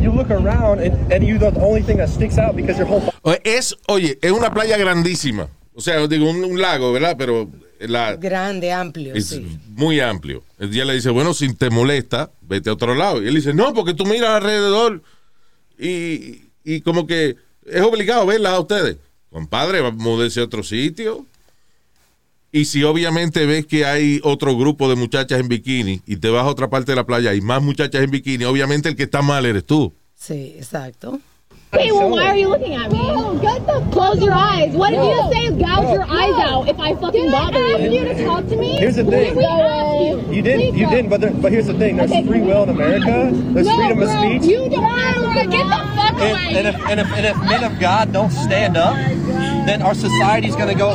[0.01, 3.03] you look around and, and you the only thing that sticks out because your whole
[3.45, 5.49] Es, oye, es una playa grandísima.
[5.75, 7.15] O sea, digo, un, un lago, ¿verdad?
[7.17, 7.49] Pero
[7.79, 9.59] la, Grande, amplio, es sí.
[9.77, 10.43] muy amplio.
[10.59, 13.23] Ella le dice, bueno, si te molesta, vete a otro lado.
[13.23, 15.03] Y él dice, no, porque tú miras alrededor
[15.79, 18.99] y, y como que es obligado verlas a ustedes.
[19.31, 21.25] Compadre, moverse a otro sitio.
[22.53, 26.45] Y si obviamente ves que hay otro grupo de muchachas en bikini y te vas
[26.45, 29.23] a otra parte de la playa y más muchachas en bikini, obviamente el que está
[29.23, 29.95] mal eres tú.
[30.15, 31.21] Sí, exacto.
[31.75, 32.99] Okay, well, why are you looking at me?
[33.43, 34.73] get the Close your eyes.
[34.75, 35.51] What did you say?
[35.51, 37.77] Gouge your eyes out if I fucking bother you.
[37.77, 38.79] Did I ask you to talk to me?
[38.79, 39.35] Here's the thing.
[39.35, 40.35] Go away.
[40.35, 40.77] You didn't.
[40.77, 41.11] You didn't.
[41.11, 41.97] But there, but here's the thing.
[41.97, 42.27] There's Okay.
[42.27, 43.31] free will in America.
[43.53, 44.45] There's No, freedom of bro, speech.
[44.51, 48.13] You don't get the fuck and, and, if, and, if, and if men of God
[48.13, 48.95] don't stand up,
[49.67, 50.95] then our society's going to go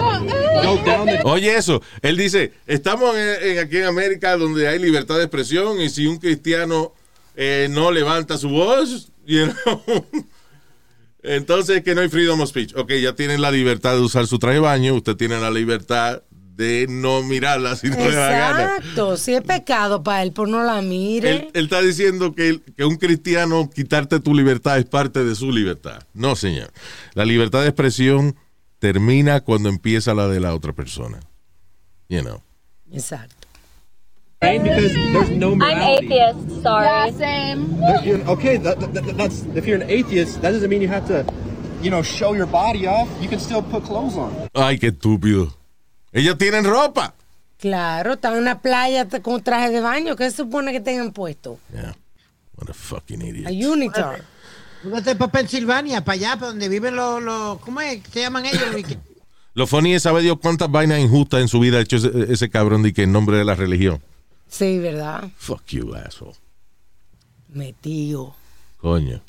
[0.64, 1.82] go down the Oye, eso.
[2.02, 6.08] Él dice, estamos en- en- aquí en América donde hay libertad de expresión y si
[6.08, 6.94] un cristiano
[7.36, 9.82] eh, no levanta su voz, you know,
[11.24, 12.76] entonces que no hay freedom of speech.
[12.76, 16.22] Ok, ya tienen la libertad de usar su traje de baño, usted tiene la libertad
[16.56, 18.78] de no mirarla si no le da gana.
[18.78, 19.18] Exacto.
[19.18, 21.32] Si es pecado para él, pues no la mire.
[21.32, 25.52] Él, él está diciendo que, que un cristiano quitarte tu libertad es parte de su
[25.52, 26.04] libertad.
[26.14, 26.72] No, señor.
[27.14, 28.36] La libertad de expresión
[28.80, 31.20] termina cuando empieza la de la otra persona.
[32.10, 32.42] You know.
[32.92, 33.43] Exacto.
[34.64, 36.08] Because there's no I'm morality.
[36.14, 36.86] atheist, sorry.
[36.86, 37.60] Yeah, same.
[38.04, 41.08] You're- okay, that, that, that- that's if you're an atheist, that doesn't mean you have
[41.08, 41.26] to,
[41.82, 43.08] you know, show your body off.
[43.22, 44.32] You can still put clothes on.
[44.54, 45.54] Ay, qué estúpido.
[46.12, 47.14] Ellos tienen ropa.
[47.60, 50.16] Claro, están en una playa t- con traje de baño.
[50.16, 51.60] ¿Qué se supone que tengan puesto?
[51.74, 51.96] Yeah.
[52.58, 53.48] What a fucking idiot.
[53.48, 54.22] A unitar.
[54.84, 58.04] Vete para Pensilvania, para allá, para donde viven los, los ¿cómo es?
[58.04, 58.70] ¿Qué se llaman ellos?
[58.74, 58.86] Luis?
[58.86, 58.98] Que-
[59.54, 62.50] Lo funny es saber Dios cuántas vainas injustas en su vida ha hecho ese, ese
[62.50, 64.02] cabrón de que en nombre de la religión.
[64.54, 65.32] Sí, ¿verdad?
[65.38, 66.36] Fuck you, asshole.
[67.50, 68.36] Metido.
[68.78, 69.20] Coño.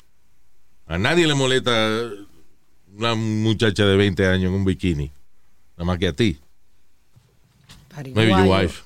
[0.85, 1.71] A nadie le molesta
[2.95, 5.11] una muchacha de 20 años en un bikini.
[5.77, 6.37] Nada más que a ti.
[7.95, 8.63] Maybe your Pariguayo.
[8.67, 8.83] wife.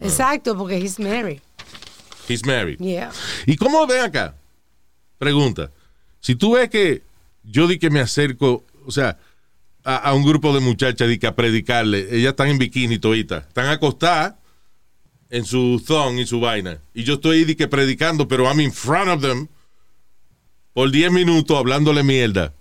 [0.00, 1.40] Exacto, porque he's married.
[2.26, 2.78] He's married.
[2.78, 3.10] Yeah.
[3.44, 4.34] ¿Y cómo ven acá?
[5.18, 5.70] Pregunta.
[6.20, 7.02] Si tú ves que
[7.44, 9.18] yo di que me acerco, o sea,
[9.84, 13.46] a, a un grupo de muchachas di que a predicarle, ellas están en bikini toditas,
[13.46, 14.34] están acostadas
[15.30, 18.72] en su thong y su vaina, y yo estoy di que predicando, pero I'm in
[18.72, 19.48] front of them
[20.72, 22.52] por 10 minutos hablándole mierda.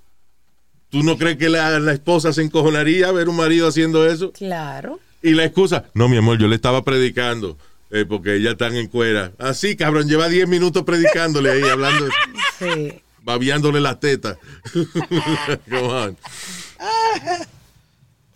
[0.90, 4.32] ¿Tú no crees que la, la esposa se encojonaría ver un marido haciendo eso?
[4.32, 5.00] Claro.
[5.22, 7.58] Y la excusa, no, mi amor, yo le estaba predicando.
[7.90, 9.32] eh, porque ellas están en cuera.
[9.38, 12.08] Así, cabrón, lleva 10 minutos predicándole ahí, hablando,
[12.60, 12.94] Sí.
[13.24, 14.38] babiándole las tetas.
[15.70, 16.18] Come on.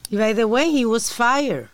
[0.10, 1.68] Y by the way, he was fired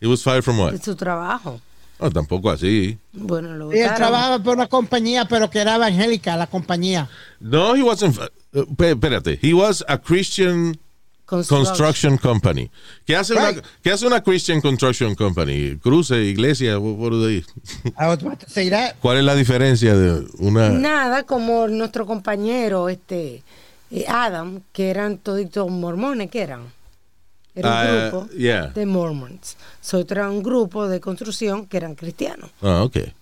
[0.00, 0.72] He was fired from what?
[0.72, 1.60] de su trabajo.
[2.00, 2.96] No, tampoco así.
[3.12, 7.08] Bueno, lo Y él trabajaba por una compañía, pero que era evangélica, la compañía.
[7.40, 8.16] No, he wasn't.
[8.76, 9.38] pe- espérate.
[9.42, 10.78] He was a Christian
[11.28, 11.66] Construction.
[11.66, 12.70] construction company.
[13.04, 13.64] ¿Qué hace, una, Right.
[13.82, 15.76] ¿Qué hace una Christian construction company?
[15.76, 16.78] Cruce, iglesia,
[18.46, 18.94] say that.
[19.02, 20.70] ¿Cuál es la diferencia de una?
[20.70, 23.42] Nada, como nuestro compañero, este,
[23.90, 26.62] eh, Adam, que eran toditos mormones, que eran.
[27.58, 28.66] Era un Ah, grupo yeah.
[28.68, 29.56] de mormons.
[29.80, 32.50] So, otro era un grupo de construcción que eran cristianos.
[32.62, 33.12] Ah, okay.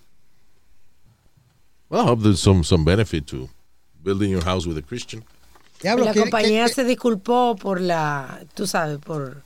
[1.89, 3.49] Well, I hope there's some, some benefit to
[4.03, 5.23] building your house with a Christian.
[5.81, 9.43] Diablo, la compañía que- se disculpó por la, tú sabes, por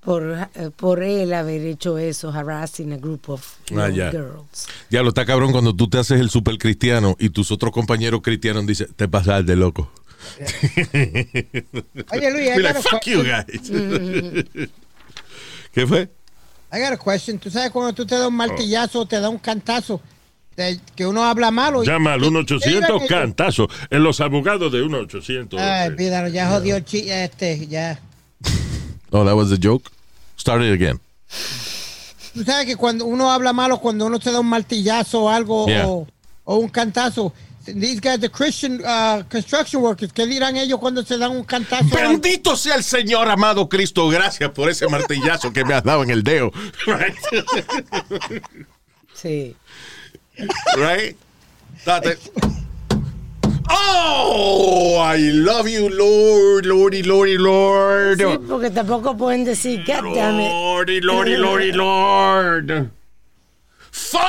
[0.00, 0.22] por,
[0.54, 3.42] eh, por él haber hecho eso, harassing a group of
[3.74, 4.10] Ah, ya.
[4.10, 4.66] girls.
[4.90, 8.20] Ya lo está cabrón cuando tú te haces el super cristiano y tus otros compañeros
[8.22, 9.90] cristianos dicen, te pasas de loco.
[12.12, 13.70] Oye, Luis, I like, a fuck you guys.
[15.72, 16.08] ¿Qué fue?
[16.72, 17.38] I got a question.
[17.38, 20.00] Tú sabes cuando tú te das un martillazo o te das un cantazo,
[20.56, 21.82] de- que uno habla malo.
[21.84, 23.68] Llama al y- 1-800 y- cantazo.
[23.90, 25.58] En los abogados de 1-800.
[25.60, 27.98] Ay, olvídalo, ya jodió el este, ya.
[29.10, 29.88] Oh, that was the joke.
[30.36, 31.00] Start it again.
[32.34, 35.66] Tú sabes que cuando uno habla malo, cuando uno se da un martillazo o algo,
[35.68, 35.86] Yeah.
[35.86, 36.06] o,
[36.44, 37.32] o un cantazo,
[37.66, 41.94] these guys, the Christian uh, construction workers, ¿qué dirán ellos cuando se dan un cantazo?
[41.94, 44.08] Bendito sea el Señor amado Cristo.
[44.08, 46.52] Gracias por ese martillazo que me has dado en el dedo.
[46.86, 47.14] Right?
[49.14, 49.56] Sí.
[50.76, 51.16] right?
[51.84, 52.18] Date.
[53.70, 58.18] Oh, I love you, Lord, Lordy, Lordy, Lord.
[58.18, 60.50] Sí, porque tampoco pueden decir, God damn it.
[60.50, 62.90] Lordy, Lordy, Lordy, Lord.
[63.94, 64.24] Fun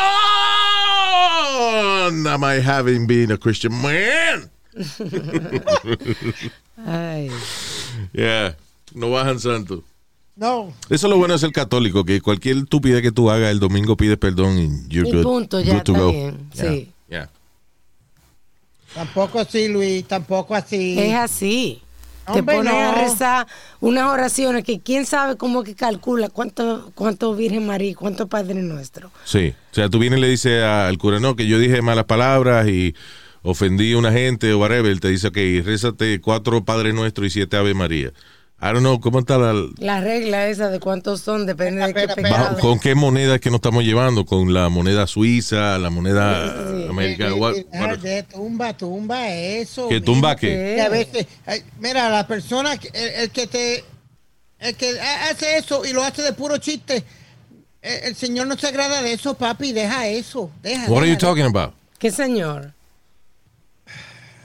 [2.28, 4.52] am I having been a Christian man?
[6.86, 7.32] Ay.
[8.14, 8.54] Yeah,
[8.94, 9.84] no bajan santo.
[10.36, 13.60] No, Eso es lo bueno de ser católico, que cualquier estupidez que tú hagas el
[13.60, 15.24] domingo pides perdón y you're Y good.
[15.24, 16.12] punto, ya good to está go.
[16.12, 16.92] bien, Yeah, sí.
[17.10, 17.30] yeah.
[18.94, 21.00] tampoco así, Luis, tampoco así.
[21.00, 21.82] Es así.
[22.26, 22.98] Te Hombre, pones a no.
[22.98, 23.48] rezar
[23.80, 29.12] unas oraciones que quién sabe cómo que calcula cuánto, cuánto Virgen María, cuánto Padre Nuestro.
[29.24, 32.06] Sí, o sea, tú vienes y le dices al cura, no, que yo dije malas
[32.06, 32.96] palabras y
[33.44, 37.30] ofendí a una gente o whatever, él te dice, ok, rézate cuatro Padre Nuestro y
[37.30, 38.12] siete Ave María.
[38.62, 39.54] I don't know, ¿cómo está la...
[39.78, 43.50] La regla esa de cuántos son, depende de qué bajo- ¿Con qué moneda es que
[43.50, 44.26] nos estamos llevando?
[44.26, 46.88] ¿Con la moneda suiza, la moneda Sí.
[46.90, 47.32] americana?
[47.32, 49.90] Eh, What- eh, what- de tumba, tumba, eso.
[49.90, 50.06] ¿Qué mira.
[50.06, 50.82] tumba qué?
[50.82, 53.84] A veces, ay, mira, la persona, que- el, el que te,
[54.60, 57.04] el que ha- hace eso y lo hace de puro chiste,
[57.82, 60.86] el, el Señor no se agrada de eso, papi, deja eso, deja.
[60.90, 61.74] What are you deja, talking about?
[62.00, 62.72] ¿Qué señor?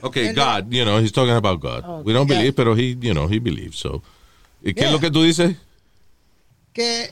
[0.03, 2.03] Okay, And God, you know, he's talking about God.
[2.05, 2.37] We don't Yeah.
[2.39, 3.77] believe, pero he, you know, he believes.
[3.77, 4.01] So,
[4.63, 4.91] ¿Y qué es Yeah.
[4.93, 5.55] lo que tú dices?
[6.73, 7.11] que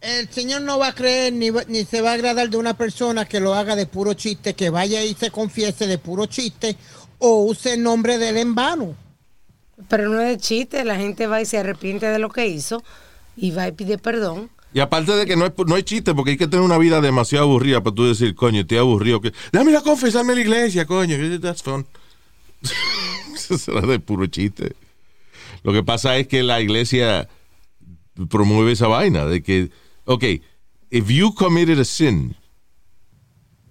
[0.00, 2.74] el Señor no va a creer ni, va- ni se va a agradar de una
[2.76, 6.76] persona que lo haga de puro chiste, que vaya y se confiese de puro chiste
[7.18, 8.94] o use el nombre de él en vano.
[9.88, 12.82] Pero no es de chiste, la gente va y se arrepiente de lo que hizo
[13.36, 14.50] y va y pide perdón.
[14.72, 17.00] Y aparte de que no es, no es chiste, porque hay que tener una vida
[17.00, 19.20] demasiado aburrida para tú decir, coño, estoy aburrido.
[19.20, 21.16] Que, Déjame ir a confesarme en la iglesia, coño.
[21.40, 21.86] That's fun.
[23.34, 24.74] Eso será de puro chiste.
[25.62, 27.28] Lo que pasa es que la iglesia
[28.28, 29.70] promueve esa vaina de que,
[30.04, 30.24] ok,
[30.90, 32.34] if you committed a sin,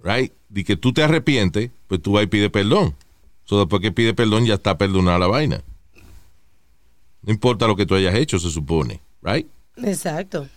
[0.02, 2.94] right, de que tú te arrepientes, pues tú vas y pides perdón.
[3.44, 5.62] So después que pide perdón ya está perdonada la vaina.
[7.22, 9.46] No importa lo que tú hayas hecho, se supone, right?
[9.76, 10.48] Exacto.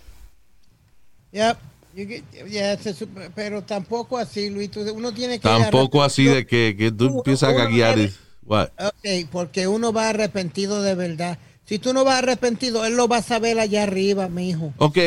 [1.32, 1.58] Yep.
[1.96, 4.70] You get- yeah, se sup- pero tampoco así, Luis.
[4.70, 5.44] tú- Uno tiene que.
[5.48, 7.98] Tampoco así de que, que tú empiezas a gaguear.
[7.98, 8.70] debe- y- what?
[8.78, 11.38] Ok, porque uno va arrepentido de verdad.
[11.66, 14.74] Si tú no vas arrepentido, él lo va a saber allá arriba, mi hijo.
[14.78, 14.98] Ok,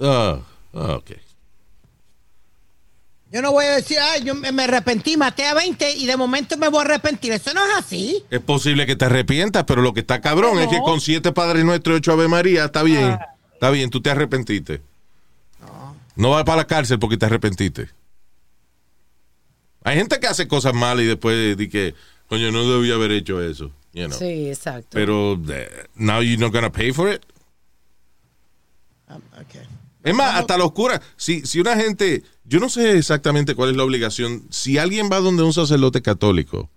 [0.00, 0.38] ah,
[0.72, 1.10] ah, ok.
[3.32, 6.58] Yo no voy a decir, ay, yo me arrepentí, maté a 20 y de momento
[6.58, 7.32] me voy a arrepentir.
[7.32, 8.22] Eso no es así.
[8.30, 10.82] Es posible que te arrepientas, pero lo que está cabrón es que No.
[10.84, 13.18] con siete Padres Nuestros y ocho Ave María está bien.
[13.54, 14.82] Está bien, tú te arrepentiste.
[16.14, 17.88] No vas para la cárcel porque te arrepentiste.
[19.82, 21.94] Hay gente que hace cosas malas y después di que,
[22.32, 23.70] coño, no debía haber hecho eso.
[23.92, 24.18] you know.
[24.18, 24.88] Sí, exacto.
[24.92, 27.22] Pero, eh, now you're not gonna pay for it.
[29.42, 29.60] Okay.
[30.02, 33.76] Es más, hasta los curas, si, si una gente, yo no sé exactamente cuál es
[33.76, 36.70] la obligación, si alguien va donde un sacerdote católico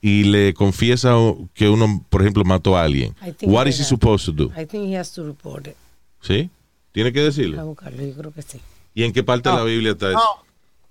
[0.00, 1.12] y le confiesa
[1.52, 4.50] que uno, por ejemplo, mató a alguien, what is he supposed to do?
[4.60, 5.76] I think he has to report it.
[6.22, 6.48] ¿Sí?
[6.92, 7.64] Tiene que A decirlo.
[7.66, 8.58] buscarlo, yo creo que sí.
[8.94, 10.18] ¿Y en qué parte de la Biblia está eso?
[10.18, 10.43] No,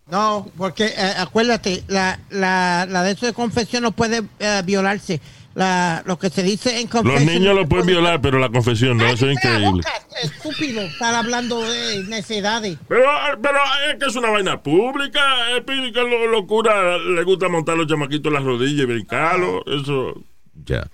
[0.09, 5.19] no, porque eh, acuérdate, la, la, la de eso de confesión no puede eh, violarse.
[5.55, 7.25] La, lo que se dice en Los confesión.
[7.27, 9.83] niños lo pueden violar, pero la confesión no, eso es increíble.
[10.23, 12.75] Estúpido, estar hablando de necedades.
[12.87, 13.03] Pero,
[13.39, 15.21] pero es que es una vaina pública.
[15.55, 19.61] Es que los lo curas le gusta montar los chamaquitos en las rodillas y brincarlos.
[19.67, 20.23] Eso.
[20.65, 20.87] Ya.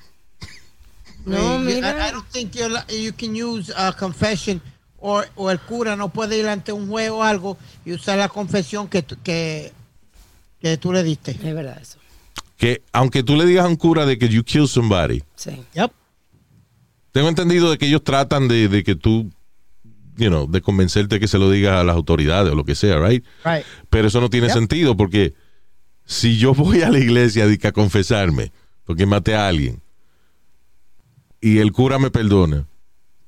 [1.25, 1.91] No, Eh, you- mira.
[1.91, 4.61] I, I don't think you can use a confession
[5.01, 8.29] o, o el cura no puede ir ante un juez o algo y usar la
[8.29, 9.71] confesión que, tú- que,
[10.59, 11.31] que tú le diste.
[11.31, 11.97] Es verdad eso.
[12.57, 15.51] Que aunque tú le digas a un cura de que you kill somebody, Sí.
[15.75, 15.91] Yep.
[17.11, 19.31] tengo entendido de que ellos tratan de, de que tú,
[20.17, 22.99] you know, de convencerte que se lo digas a las autoridades o lo que sea,
[22.99, 23.23] right?
[23.45, 23.65] Right.
[23.89, 24.53] Pero eso no tiene Yep.
[24.55, 25.33] sentido porque
[26.05, 28.51] si yo voy a la iglesia a confesarme
[28.83, 29.81] porque maté a alguien
[31.39, 32.67] y el cura me perdona,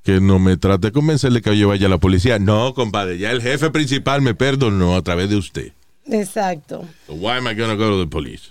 [0.02, 2.38] que no me trate de convencerle que yo vaya a la policía.
[2.38, 5.72] No, compadre, ya el jefe principal me perdonó a través de usted.
[6.06, 6.84] Exacto.
[7.06, 8.50] So why am I gonna go to the police?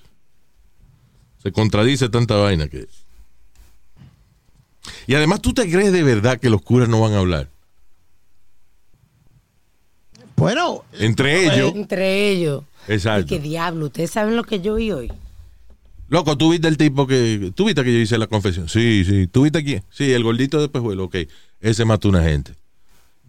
[1.44, 2.88] Se contradice tanta vaina que.
[5.08, 7.50] Y además, ¿tú te crees de verdad que los curas no van a hablar?
[10.36, 11.74] Bueno, Entre ellos.
[11.76, 12.64] Entre ellos.
[12.88, 13.28] ¿Y Exacto.
[13.28, 13.88] qué diablo?
[13.88, 15.12] ¿Ustedes saben lo que yo vi hoy?
[16.12, 17.54] Loco, ¿tú viste el tipo que...
[17.56, 18.68] ¿Tú viste que yo hice la confesión?
[18.68, 19.28] Sí, sí.
[19.28, 19.82] ¿Tú viste quién?
[19.90, 21.06] Sí, el gordito de Pejuelo.
[21.06, 21.16] Ok.
[21.62, 22.54] Ese mató a una gente.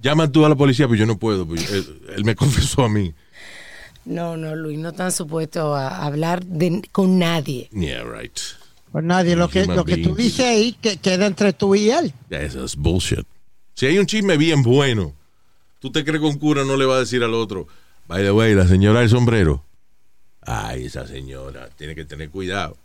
[0.03, 1.47] Llama tú a la policía, pero yo no puedo.
[1.47, 3.15] pues, él, él me confesó a mí.
[4.05, 7.69] No, no, Luis, no están supuestos a hablar de- con nadie.
[7.73, 8.37] Yeah, right.
[8.91, 12.13] pues nadie, lo que, lo que tú dices ahí que queda entre tú y él.
[12.31, 13.25] Eso es bullshit.
[13.77, 15.15] Si hay un chisme bien bueno,
[15.79, 17.69] ¿tú te crees que un cura no le va a decir al otro,
[18.09, 19.65] by the way, la señora del sombrero?
[20.45, 22.77] Ay, esa señora, tiene que tener cuidado.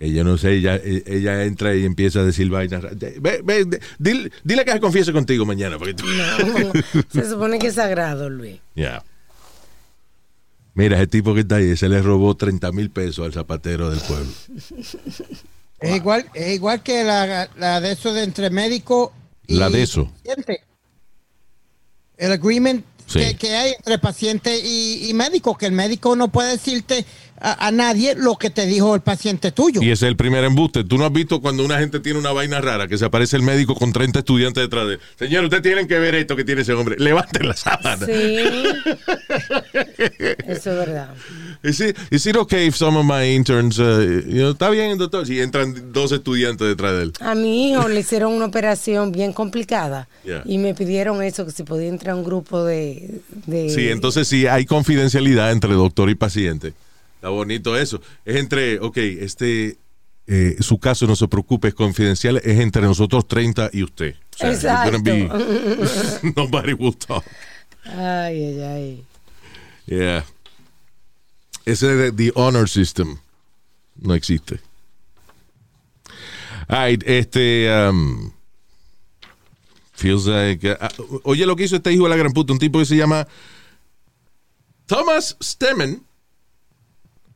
[0.00, 2.82] yo no sé, ella, ella entra y empieza a decir vainas.
[3.20, 5.78] Ve, ve, dile, dile que se confiese contigo mañana.
[5.78, 6.72] Porque tú- No,
[7.10, 8.60] se supone que es sagrado, Luis.
[8.74, 9.02] Ya.
[10.74, 14.00] Mira, ese tipo que está ahí, se le robó 30 mil pesos al zapatero del
[14.00, 14.30] pueblo.
[15.80, 19.12] Es igual, es igual que la, la de eso de entre médico
[19.46, 20.06] y La de eso.
[20.24, 20.62] paciente.
[22.16, 27.04] El agreement Que hay entre paciente y, y médico, que el médico no puede decirte
[27.46, 29.80] a, a nadie lo que te dijo el paciente tuyo.
[29.82, 30.84] Y ese es el primer embuste.
[30.84, 33.42] Tú no has visto cuando una gente tiene una vaina rara, que se aparece el
[33.42, 35.00] médico con 30 estudiantes detrás de él.
[35.18, 36.96] Señor, ustedes tienen que ver esto que tiene ese hombre.
[36.98, 38.06] Levanten la sábana.
[38.06, 38.12] Sí.
[40.46, 41.08] Eso es verdad.
[41.62, 44.96] Is it, is it okay if some of my interns, uh, you know, está bien,
[44.98, 47.12] doctor, si entran dos estudiantes detrás de él?
[47.20, 50.42] A mi hijo le hicieron una operación bien complicada Yeah.
[50.46, 53.20] y me pidieron eso, que si podía entrar a un grupo de...
[53.46, 56.72] de- Sí, entonces sí hay confidencialidad entre doctor y paciente.
[57.24, 58.02] Está bonito eso.
[58.26, 59.78] Es entre, ok, este,
[60.26, 64.14] eh, su caso no se preocupe, es confidencial, es entre nosotros 30 y usted.
[64.34, 65.02] O sea, it's Exacto.
[65.02, 67.24] be- nobody will talk.
[67.82, 69.04] Ay, ay, ay.
[69.86, 70.26] Yeah.
[71.64, 73.16] Ese de The Honor System
[73.96, 74.60] no existe.
[76.68, 77.70] Ay, este.
[77.88, 78.32] um,
[79.94, 80.76] feels like.
[80.78, 80.90] ah,
[81.22, 83.26] oye, lo que hizo este hijo de la gran puta, un tipo que se llama
[84.84, 86.02] Thomas Stemmen,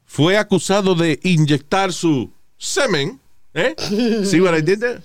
[0.08, 3.20] fue acusado de inyectar su semen.
[3.54, 3.76] ¿Eh?
[4.24, 5.00] ¿Sí what I did there?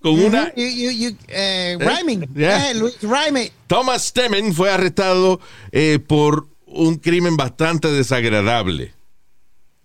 [0.00, 0.54] Con una.
[0.54, 2.28] You, you, you, eh, rhyming.
[2.36, 3.52] Eh.
[3.66, 8.92] Thomas Stemmen fue arrestado eh, por un crimen bastante desagradable.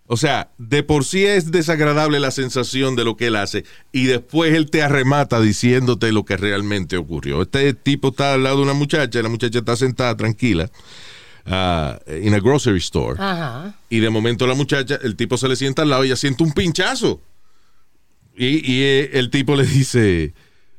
[0.05, 4.05] O sea, de por sí es desagradable la sensación de lo que él hace y
[4.05, 7.41] después él te arremata diciéndote lo que realmente ocurrió.
[7.41, 10.69] Este tipo está al lado de una muchacha, y la muchacha está sentada tranquila
[11.47, 13.73] ah, en a grocery store Ajá.
[13.89, 16.43] y de momento la muchacha, el tipo se le sienta al lado y ella siente
[16.43, 17.19] un pinchazo.
[18.35, 20.33] Y, y, eh, el tipo le dice,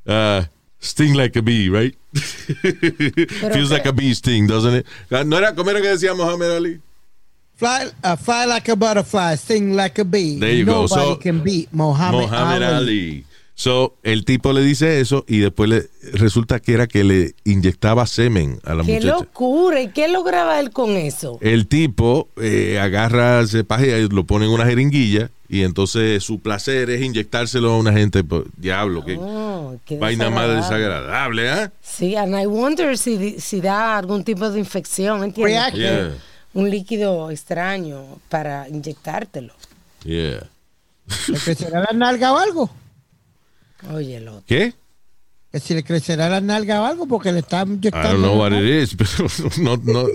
[0.06, 0.48] ah,
[0.80, 1.96] sting like a bee, right?
[3.52, 4.86] Feels like a bee sting, doesn't it?
[5.10, 6.80] Ah, ¿No era, ¿Cómo era que decía Muhammad Ali?
[7.56, 10.38] Fly, uh, fly like a butterfly, sting like a bee.
[10.38, 10.82] There you go.
[10.82, 12.76] Nobody So- can beat Muhammad, Muhammad Ali.
[12.76, 13.24] Ali.
[13.60, 18.06] So, el tipo le dice eso y después le resulta que era que le inyectaba
[18.06, 19.14] semen a la Qué muchacha.
[19.16, 19.80] locura.
[19.82, 21.38] ¿Y qué lograba él con eso?
[21.40, 26.38] El tipo eh, agarra ese paje y lo pone en una jeringuilla y entonces su
[26.38, 28.22] placer es inyectárselo a una gente.
[28.22, 31.50] pues, diablo, que Oh, qué vaina más desagradable.
[31.50, 31.72] ¿ah?
[31.82, 35.72] Sí, and I wonder si, si da algún tipo de infección, ¿entiendes?
[35.74, 36.12] Yeah.
[36.54, 39.52] Un líquido extraño para inyectártelo.
[40.04, 40.48] Yeah.
[41.26, 42.70] ¿Le nalga o algo?
[43.92, 44.44] Oye, el otro.
[44.46, 44.74] ¿Qué?
[45.52, 48.08] Que si le crecerá la nalga o algo porque le está I inyectando.
[48.10, 49.28] don't know what it is, pero
[49.62, 50.06] no, no,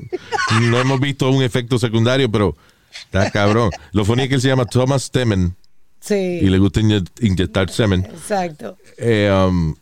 [0.62, 2.56] no hemos visto un efecto secundario, pero
[2.92, 3.72] está cabrón.
[3.94, 5.56] Lo funny es que él se llama Thomas Stemmen
[6.00, 8.06] Sí, y le gusta inye- inyectar semen.
[8.06, 8.78] exacto.
[8.98, 9.74] Eh, um,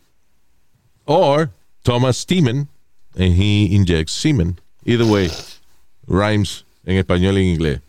[1.06, 1.50] or
[1.84, 2.68] Thomas Steeman
[3.18, 4.60] and he injects semen.
[4.86, 5.30] Either way,
[6.08, 7.80] rhymes en español y en inglés.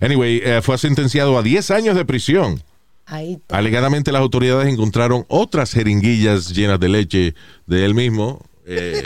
[0.00, 2.62] Anyway, eh, fue sentenciado a 10 años de prisión.
[3.06, 3.58] Ahí está.
[3.58, 7.34] Alegadamente las autoridades encontraron otras jeringuillas llenas de leche
[7.66, 9.02] de él mismo eh,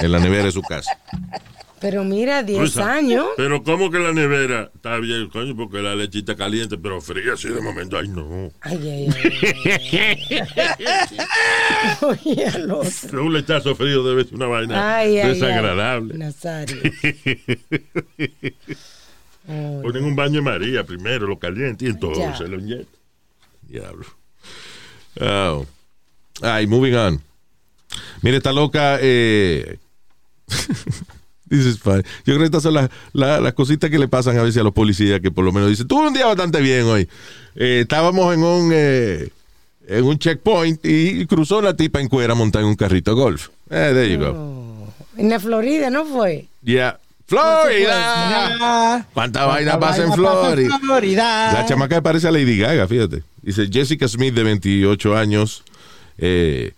[0.00, 0.92] en la nevera de su casa.
[1.80, 3.26] Pero mira, 10 Rusa, años.
[3.36, 5.56] Pero ¿cómo que la nevera está bien, coño?
[5.56, 7.98] Porque la lechita caliente, pero fría así de momento.
[7.98, 8.52] Ay, no.
[8.60, 9.34] Ay, ay, ay,
[10.78, 11.18] ay.
[12.02, 13.24] Oye, el otro.
[13.24, 16.14] Un lechazo frío debe ser una vaina Ay, ay, desagradable.
[16.14, 16.20] ay.
[16.20, 16.76] Nazario.
[19.82, 22.46] Ponen un baño de María primero, lo caliente y entonces Ya.
[22.46, 23.01] lo inyectan.
[23.72, 24.04] Diablo.
[25.20, 25.66] Oh.
[26.42, 27.20] Ay, moving on.
[28.22, 28.98] Mire, esta loca.
[29.00, 29.78] Eh...
[31.48, 32.02] This is fine.
[32.24, 34.64] Yo creo que estas son las, las- las cositas que le pasan a veces a
[34.64, 37.06] los policías que por lo menos dicen, tuve un día bastante bien hoy.
[37.54, 39.28] Eh, estábamos en un eh,
[39.86, 43.48] en un checkpoint y cruzó la tipa en cuera montada en un carrito golf.
[43.68, 44.88] Eh, there you go.
[45.18, 46.46] En la Florida, ¿no fue?
[46.62, 46.98] Yeah.
[47.32, 49.06] Florida.
[49.14, 50.78] ¿Cuánta vaina ¿cuánta pasa en Florida?
[50.78, 51.52] Florida?
[51.52, 53.22] La chamaca parece a Lady Gaga, fíjate.
[53.40, 55.64] Dice Jessica Smith, de 28 años,
[56.18, 56.72] eh,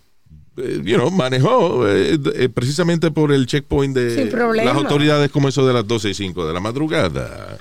[0.57, 4.31] eh, you know, manejó eh, eh, precisamente por el checkpoint de
[4.63, 7.57] las autoridades como eso de las 12 y 5 de la madrugada.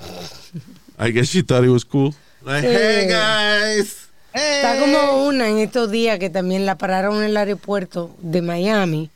[0.99, 2.15] I guess she thought it was cool.
[2.45, 4.09] Like, hey guys.
[4.33, 9.11] Está como una en estos días que también la pararon en el aeropuerto de Miami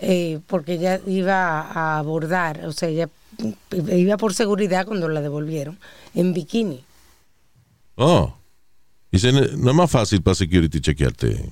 [0.00, 3.08] eh, porque ella iba a abordar, o sea, ella
[3.70, 5.78] iba por seguridad cuando la devolvieron
[6.14, 6.84] en bikini.
[7.96, 8.34] Oh.
[9.10, 11.50] Dice, no es más fácil para security chequearte.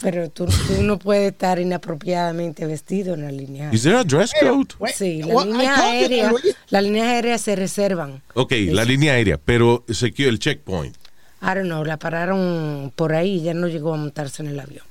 [0.00, 4.04] Pero tú, tú no puedes estar inapropiadamente vestido en la línea Is aérea.
[4.04, 4.92] there a dress code?
[4.94, 6.32] Sí, la línea aérea,
[6.68, 8.22] las líneas aéreas se reservan.
[8.34, 10.94] Ok, la línea aérea, pero secure el checkpoint.
[11.42, 14.60] I don't know, la pararon por ahí y ya no llegó a montarse en el
[14.60, 14.84] avión.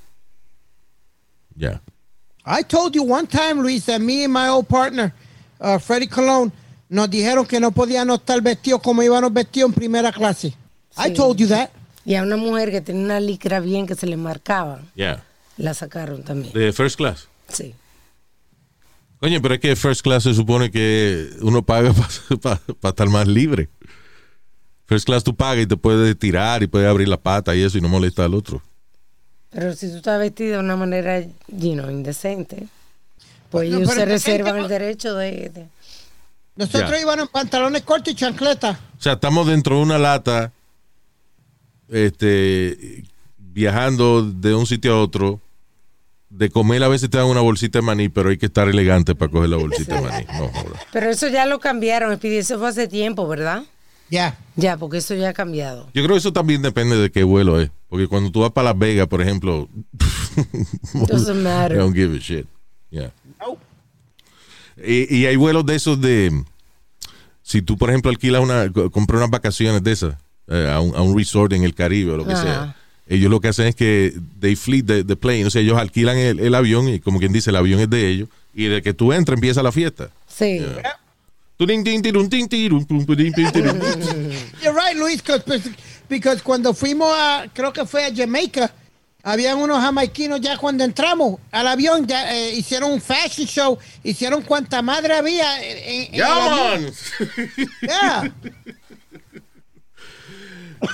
[1.55, 1.81] Ya.
[2.45, 5.13] I told you one time, Luis, that me and my old partner,
[5.59, 6.51] uh, Freddie Colón,
[6.89, 10.49] nos dijeron que no podíamos estar vestidos como íbamos vestidos en primera clase.
[10.97, 11.13] I Sí.
[11.15, 11.69] told you that.
[12.05, 15.23] Y a una mujer que tenía una licra bien que se le marcaba, Ya.
[15.57, 16.53] la sacaron también.
[16.53, 17.27] De first class.
[17.49, 17.73] Sí.
[19.19, 21.93] Coño, pero es que first class se supone que uno paga
[22.41, 23.69] para estar más libre.
[24.85, 27.77] First class tú pagas y te puedes tirar y puedes abrir la pata y eso
[27.79, 28.61] y no molesta al otro.
[29.51, 32.67] Pero si tú estás vestido de una manera, you know, indecente,
[33.49, 35.49] pues No, ellos se reservan gente- el derecho de...
[35.49, 35.67] de-
[36.57, 36.99] Nosotros Ya.
[37.01, 38.77] íbamos en pantalones cortos y chancletas.
[38.97, 40.51] O sea, estamos dentro de una lata,
[41.89, 43.03] este,
[43.37, 45.39] viajando de un sitio a otro.
[46.29, 49.15] De comer a veces te dan una bolsita de maní, pero hay que estar elegante
[49.15, 50.25] para coger la bolsita de maní.
[50.37, 50.51] No.
[50.91, 53.63] Pero eso ya lo cambiaron, Speedy, eso fue hace tiempo, ¿verdad?
[54.09, 54.37] Ya.
[54.55, 55.85] Ya, porque eso ya ha cambiado.
[55.93, 57.71] Yo creo que eso también depende de qué vuelo es.
[57.89, 59.67] Porque cuando tú vas para Las Vegas, por ejemplo,
[60.93, 61.69] Doesn't matter.
[61.69, 62.45] They don't give a shit.
[62.91, 63.11] Yeah.
[64.83, 66.43] Y, y hay vuelos de esos de
[67.41, 70.15] si tú, por ejemplo, alquilas una, co- compras unas vacaciones de esas
[70.47, 72.41] eh, a, un, a un resort en el Caribe o lo que Ajá.
[72.43, 72.75] sea,
[73.07, 76.17] ellos lo que hacen es que they fleet the, the plane, o sea, ellos alquilan
[76.17, 78.93] el, el avión y como quien dice, el avión es de ellos y de que
[78.93, 80.09] tú entras empieza la fiesta.
[80.27, 80.59] Sí.
[80.59, 80.75] Turin,
[84.61, 85.69] You're right, Luis, because,
[86.09, 88.71] because cuando fuimos a, creo que fue a Jamaica,
[89.23, 94.41] habían unos jamaiquinos ya cuando entramos al avión, ya eh, hicieron un fashion show, hicieron
[94.43, 96.91] cuanta madre había en, en- Yeah, man.
[97.81, 98.33] Yeah.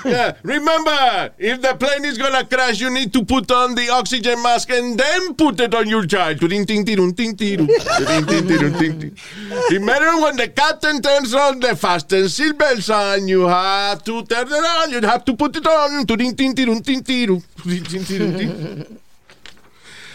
[0.06, 4.42] Yeah, remember, if the plane is gonna crash, you need to put on the oxygen
[4.42, 6.42] mask and then put it on your child.
[6.42, 6.70] Remember
[10.22, 14.92] when the captain turns on the fasten seatbelt sign, you have to turn it on.
[14.92, 16.06] You have to put it on.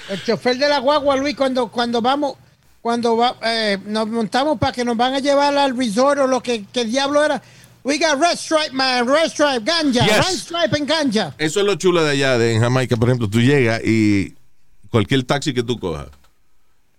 [0.08, 2.36] El chofer de la guagua, Luis, cuando, cuando vamos,
[2.80, 6.40] cuando va, eh, nos montamos para que nos van a llevar al resort o lo
[6.40, 7.42] que, que diablo era.
[7.86, 10.16] We got red stripe, man, red stripe, ganja, Yes.
[10.26, 11.34] red stripe en ganja.
[11.38, 14.34] Eso es lo chulo de allá, de en Jamaica, por ejemplo, tú llegas y
[14.90, 16.08] cualquier taxi que tú cojas,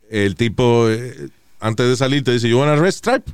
[0.09, 1.27] el tipo, eh,
[1.59, 3.29] antes de salir, te dice, ¿You want a red stripe?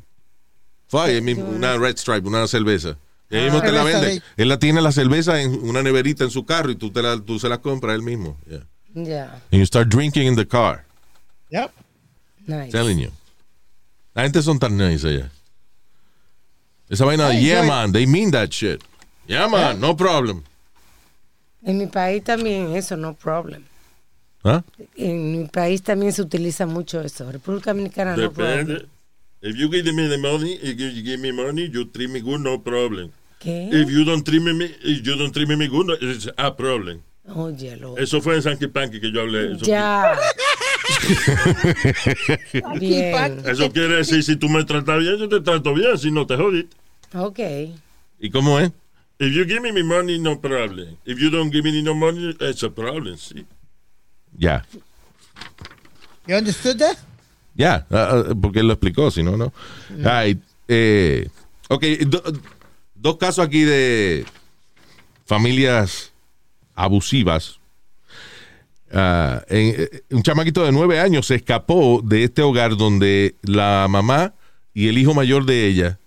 [0.87, 2.97] Fue, una red stripe, una cerveza.
[3.29, 4.07] Y ahí mismo te la vende.
[4.07, 7.03] de- Él la tiene la cerveza en una neverita en su carro y tú, te
[7.03, 8.35] la, tú se la compras él mismo.
[8.47, 8.63] Yeah.
[8.95, 9.23] Ya.
[9.51, 10.85] And you start drinking in the car.
[11.51, 11.71] Yep.
[12.47, 12.71] Nice.
[12.71, 13.11] Telling you.
[14.15, 15.31] La gente son tan nice allá.
[16.93, 18.79] Esa vaina, Ay, yeah, yo- man, they mean that shit.
[19.27, 20.43] Yeah, man, no problem.
[21.65, 23.63] En mi país también eso, no problem.
[24.43, 24.61] ¿Ah?
[24.95, 27.31] En mi país también se utiliza mucho eso.
[27.31, 28.67] República Dominicana, no problem.
[28.67, 28.85] Depende.
[29.41, 32.41] If you give me the money, if you give me money, you treat me good,
[32.41, 33.09] no problem.
[33.39, 33.69] ¿Qué?
[33.71, 34.51] If you don't treat me,
[34.83, 37.01] if you don't treat me good, it's a problem.
[37.27, 37.97] Óyelo.
[37.97, 39.53] Eso fue en Sanky Panky que yo hablé.
[39.55, 40.15] Eso, Ya.
[42.79, 43.41] Bien.
[43.45, 46.35] eso quiere decir, si tú me tratas bien, yo te trato bien, si no te
[46.35, 46.75] jodiste.
[47.13, 47.39] Ok.
[48.19, 48.71] ¿Y cómo es?
[49.19, 50.97] If you give me my money, no problem.
[51.05, 53.45] If you don't give me no money, it's a problem, sí.
[54.37, 54.65] Ya.
[56.27, 56.97] You understood that?
[57.55, 59.53] Ya, ah, ah, porque él lo explicó, si no, no.
[60.03, 61.27] Ay, eh,
[61.69, 62.23] ok, do-
[62.95, 64.25] dos casos aquí de
[65.25, 66.11] familias
[66.73, 67.59] abusivas.
[68.91, 74.33] En- eh, un chamaquito de nueve años se escapó de este hogar donde la mamá
[74.73, 75.99] y el hijo mayor de ella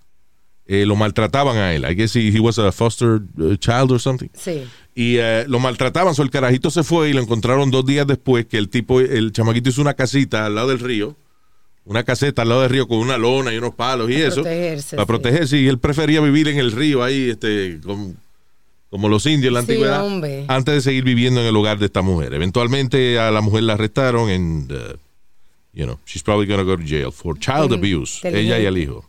[0.68, 1.84] eh, lo maltrataban a él.
[1.88, 4.28] I guess he, he was a foster uh, child or something.
[4.34, 4.64] Sí.
[4.94, 8.46] Y eh, lo maltrataban, so el carajito se fue y lo encontraron dos días después
[8.46, 11.14] que el tipo, el chamaquito hizo una casita al lado del río,
[11.84, 14.42] una caseta al lado del río con una lona y unos palos y Para eso.
[14.42, 15.06] protegerse, Para sí.
[15.06, 15.58] protegerse.
[15.58, 18.16] Y él prefería vivir en el río ahí, este, con-
[18.90, 20.44] como los indios en la Sí, antigüedad, hombre.
[20.48, 22.32] antes de seguir viviendo en el hogar de esta mujer.
[22.34, 24.76] Eventualmente a la mujer la arrestaron and, uh,
[25.74, 29.04] you know, she's probably gonna go to jail for child abuse, ella y el hijo.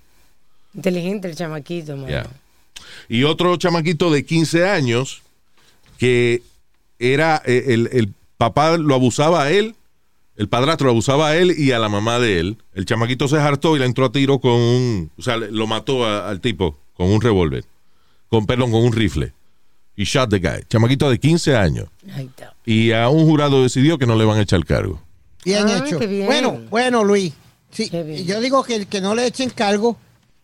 [0.78, 2.08] Inteligente el chamaquito, mano.
[2.08, 2.28] Yeah.
[3.10, 5.22] Y otro chamaquito de 15 años
[5.98, 6.42] que
[7.00, 9.76] era eh, el, el papá lo abusaba a él,
[10.36, 12.58] el padrastro lo abusaba a él y a la mamá de él.
[12.76, 15.66] El chamaquito se hartó y le entró a tiro con un, o sea, le- lo
[15.68, 17.66] mató a- al tipo con un revólver,
[18.30, 19.34] con perdón, con un rifle.
[19.96, 20.64] Y shot the guy.
[20.70, 21.88] Chamaquito de 15 años.
[22.14, 22.54] Ahí está.
[22.68, 25.02] Y a un jurado decidió que no le van a echar cargo.
[25.44, 25.98] Bien Ah, hecho.
[25.98, 26.28] bien.
[26.28, 27.34] Bueno, bueno, Luis.
[27.72, 27.90] Sí,
[28.26, 29.98] yo digo que, que no le echen cargo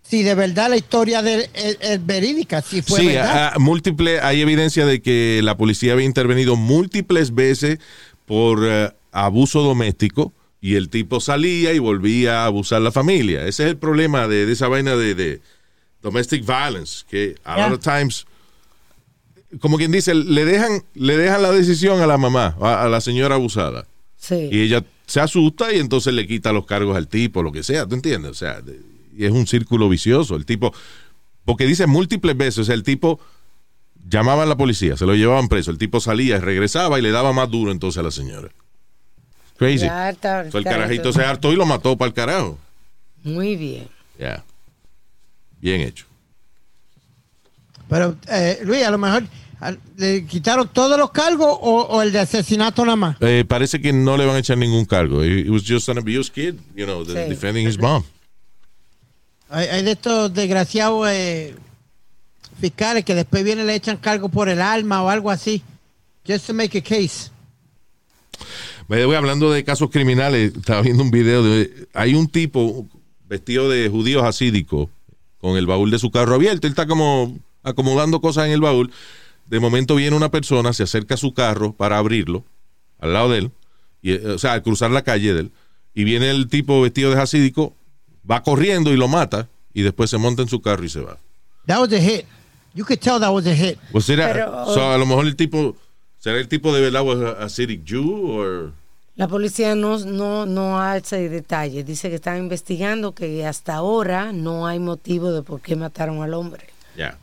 [0.04, 3.32] si de verdad la historia de, es, es verídica, si fue sí, verdad.
[3.32, 7.80] a- a- múltiple, hay evidencia de que la policía había intervenido múltiples veces
[8.26, 13.46] por eh, abuso doméstico y el tipo salía y volvía a abusar a la familia.
[13.48, 15.42] Ese es el problema de, de esa vaina de, de
[16.02, 17.70] domestic violence, que a Yeah.
[17.70, 18.26] lot of times,
[19.60, 23.02] como quien dice, le dejan, le dejan la decisión a la mamá, a, a la
[23.02, 23.88] señora abusada.
[24.18, 24.50] Sí.
[24.52, 27.86] Y ella se asusta y entonces le quita los cargos al tipo, lo que sea,
[27.86, 28.32] ¿tú entiendes?
[28.32, 28.80] O sea, de-
[29.18, 30.36] y es un círculo vicioso.
[30.36, 30.74] El tipo,
[31.46, 33.20] porque dice múltiples veces, el tipo
[34.08, 37.12] llamaba a la policía, se lo llevaban preso, el tipo salía y regresaba y le
[37.12, 38.50] daba más duro entonces a la señora.
[39.58, 39.86] Crazy.
[39.86, 41.20] Ya está, So, el carajito eso.
[41.20, 42.58] se hartó y lo mató para el carajo.
[43.24, 43.88] Muy bien.
[44.20, 44.44] Ya.
[45.62, 46.06] Bien hecho.
[47.90, 49.24] Pero, eh, Luis, a lo mejor
[49.98, 53.18] le quitaron todos los cargos o, o el de asesinato nada más.
[53.22, 55.24] Eh, parece que no le van a echar ningún cargo.
[55.24, 57.14] He, he was just an abused kid, you know, Sí.
[57.30, 58.04] defending his mom.
[59.54, 61.54] Hay, de estos desgraciados eh,
[62.60, 65.62] fiscales que después vienen le echan cargo por el alma o algo así.
[66.28, 67.30] Just to make a case.
[68.88, 71.88] Way, hablando de casos criminales, estaba viendo un video de.
[71.94, 72.88] Hay un tipo
[73.28, 74.90] vestido de judío hasídico
[75.38, 76.66] con el baúl de su carro abierto.
[76.66, 78.92] Él está como acomodando cosas en el baúl.
[79.46, 82.44] De momento viene una persona, se acerca a su carro para abrirlo,
[83.00, 83.52] al lado de él,
[84.02, 85.52] eh, o sea, al cruzar la calle de él,
[85.94, 87.76] y viene el tipo vestido de hasídico,
[88.30, 89.48] va corriendo y lo mata.
[89.76, 91.18] y después se monta en su carro y se va.
[91.66, 92.26] That was a hit.
[92.76, 93.80] You could tell that was a hit.
[93.92, 95.76] O será, Pero- so, a lo mejor el tipo,
[96.20, 98.72] ¿será el tipo de verdad was a Hasidic Jew o
[99.16, 101.86] La policía no, no, no hace detalles.
[101.88, 106.36] Dice que están investigando que hasta ahora no hay motivo de por qué mataron al
[106.36, 106.68] hombre.
[106.96, 107.18] Ya.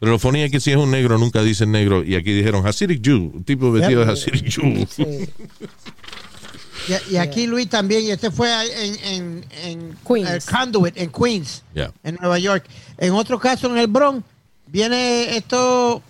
[0.00, 2.02] Pero lo funny es que si es un negro, nunca dicen negro.
[2.04, 4.86] Y aquí dijeron Hasidic Jew, un tipo vestido de Hasidic Jew.
[4.88, 5.28] Sí.
[7.10, 10.48] Y, y aquí Luis también, y este fue en, en, en Queens.
[10.48, 11.62] eh, Conduit, en Queens,
[12.02, 12.64] en Nueva York.
[12.96, 14.24] En otro caso, en el Bronx,
[14.66, 16.00] viene estos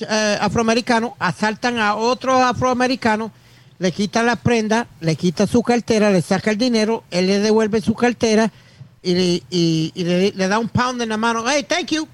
[0.00, 3.32] eh, afroamericanos, asaltan a otros afroamericanos,
[3.78, 7.80] le quitan la prenda, le quitan su cartera, le saca el dinero, él le devuelve
[7.80, 8.50] su cartera
[9.02, 11.44] y, le- y- y le, le da un pound en la mano.
[11.48, 12.06] Hey, thank you.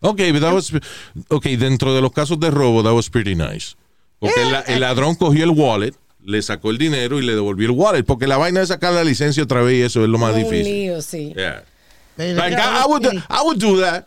[0.00, 0.70] Ok, but that was,
[1.28, 3.74] ok, dentro de los casos de robo, that was pretty nice.
[4.20, 5.94] Porque el, el ladrón cogió el wallet,
[6.24, 8.04] le sacó el dinero y le devolvió el wallet.
[8.04, 10.64] Porque la vaina de sacar la licencia otra vez y eso es lo más difícil.
[10.64, 11.32] lío, sí.
[11.36, 11.64] Yeah.
[12.16, 14.06] Like, I, I would, I would do that.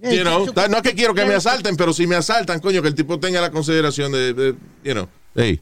[0.00, 2.82] Hey, You know, no es que quiero que me asalten, pero si me asaltan, coño,
[2.82, 4.54] que el tipo tenga la consideración de, de,
[4.84, 5.60] you know, hey,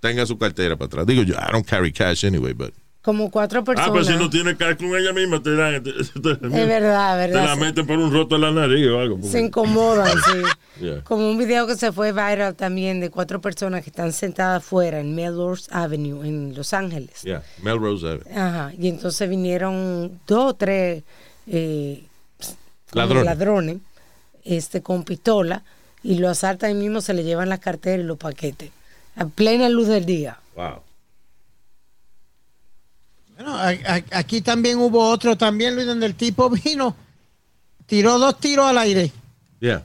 [0.00, 1.06] tenga su cartera para atrás.
[1.06, 2.72] Digo yo, I don't carry cash anyway, but.
[3.00, 3.90] Como cuatro Ah, personas.
[3.92, 5.82] pues si no tiene cash con ella misma, te dan.
[5.82, 9.14] Te, te- Es verdad, Te la meten por un roto en la nariz o algo.
[9.16, 10.42] porque- Se incomodan, sí.
[10.80, 11.02] Yeah.
[11.02, 15.00] Como un video que se fue viral también de cuatro personas que están sentadas afuera
[15.00, 17.22] en Melrose Avenue en Los Ángeles.
[17.22, 18.32] Yeah, Melrose Avenue.
[18.38, 18.72] Ajá.
[18.78, 21.02] Y entonces vinieron dos o tres
[21.48, 22.04] eh,
[22.92, 23.24] Ladrones.
[23.24, 23.76] ladrones
[24.44, 25.62] este, con pistola
[26.02, 28.70] y lo asaltan y mismo se le llevan la cartera y los paquetes.
[29.16, 30.38] A plena luz del día.
[30.54, 30.82] Wow.
[33.48, 36.94] Bueno, a- a- aquí también hubo otro también, Luis, donde el tipo vino,
[37.86, 39.10] tiró dos tiros al aire.
[39.60, 39.84] Yeah.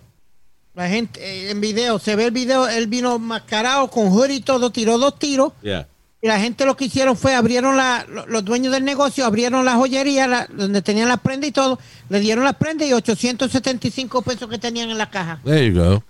[0.76, 4.42] La gente eh, en video, se ve el video, él vino mascarado con hoodie y
[4.42, 5.54] todo, tiró dos tiros.
[5.62, 5.88] Yeah.
[6.22, 9.64] Y la gente lo que hicieron fue, abrieron la, lo- los dueños del negocio, abrieron
[9.66, 14.22] la joyería, la- donde tenían las prendas y todo, le dieron las prendas y 875
[14.24, 15.40] pesos que tenían en la caja.
[15.46, 16.04] There you go.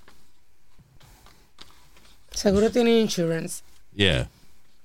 [2.32, 3.62] Seguro tienen insurance.
[3.95, 4.28] Yeah.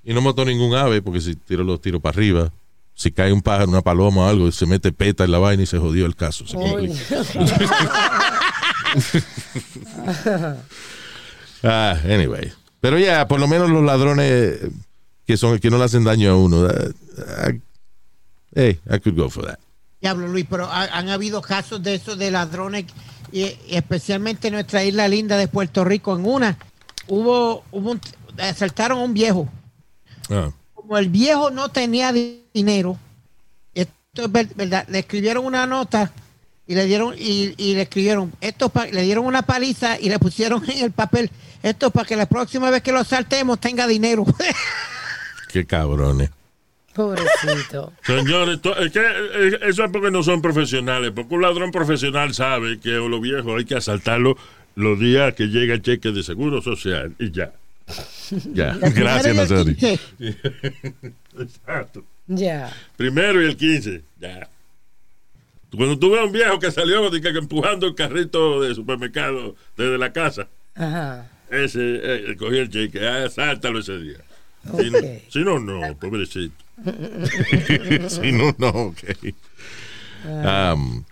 [0.04, 2.52] Y no mató ningún ave porque si tiró los tiros para arriba,
[2.94, 5.66] si cae un pájaro, una paloma o algo, se mete peta en la vaina y
[5.66, 6.46] se jodió el caso.
[6.46, 6.56] Se.
[11.62, 12.52] Ah, anyway.
[12.80, 14.58] Pero ya, por lo menos los ladrones
[15.26, 16.66] que son que no le hacen daño a uno.
[16.68, 16.94] that-
[17.52, 17.60] I-
[18.54, 19.58] hey, I could go for that.
[20.00, 22.84] Diablo, Luis, pero ha- han habido casos de esos de ladrones,
[23.32, 26.16] y, y especialmente en nuestra isla linda de Puerto Rico.
[26.16, 26.56] En una,
[27.08, 28.00] hubo, hubo un,
[28.38, 29.48] asaltaron a un viejo.
[30.30, 32.98] Ah, Como el viejo no tenía di- dinero,
[33.74, 36.12] esto es ver- verdad, le escribieron una nota
[36.66, 40.18] y le dieron y, y le escribieron esto pa- le dieron una paliza y le
[40.18, 41.30] pusieron en el papel
[41.62, 44.24] esto para que la próxima vez que lo asaltemos tenga dinero.
[45.52, 46.30] qué cabrones.
[46.94, 47.92] Pobrecito.
[48.04, 49.00] Señores, to- es que
[49.62, 51.12] eso es porque no son profesionales.
[51.14, 54.36] Porque un ladrón profesional sabe que a los viejos hay que asaltarlo
[54.74, 57.52] los días que llega el cheque de seguro social y ya.
[58.52, 59.48] Ya, gracias.
[59.50, 59.98] 15.
[61.40, 62.04] Exacto.
[62.26, 62.72] Ya.
[62.96, 64.48] Primero y el 15, ya.
[65.74, 69.98] Cuando tú ves a un viejo que salió que, empujando el carrito de supermercado desde
[69.98, 71.30] la casa, Ajá.
[71.50, 74.18] ese eh, cogí el cheque, ah, sáltalo ese día.
[74.64, 75.04] Si, no, Ok.
[75.28, 76.54] si no, no, pobrecito.
[78.08, 79.02] Sí, no, no, ok.
[80.24, 81.04] Um,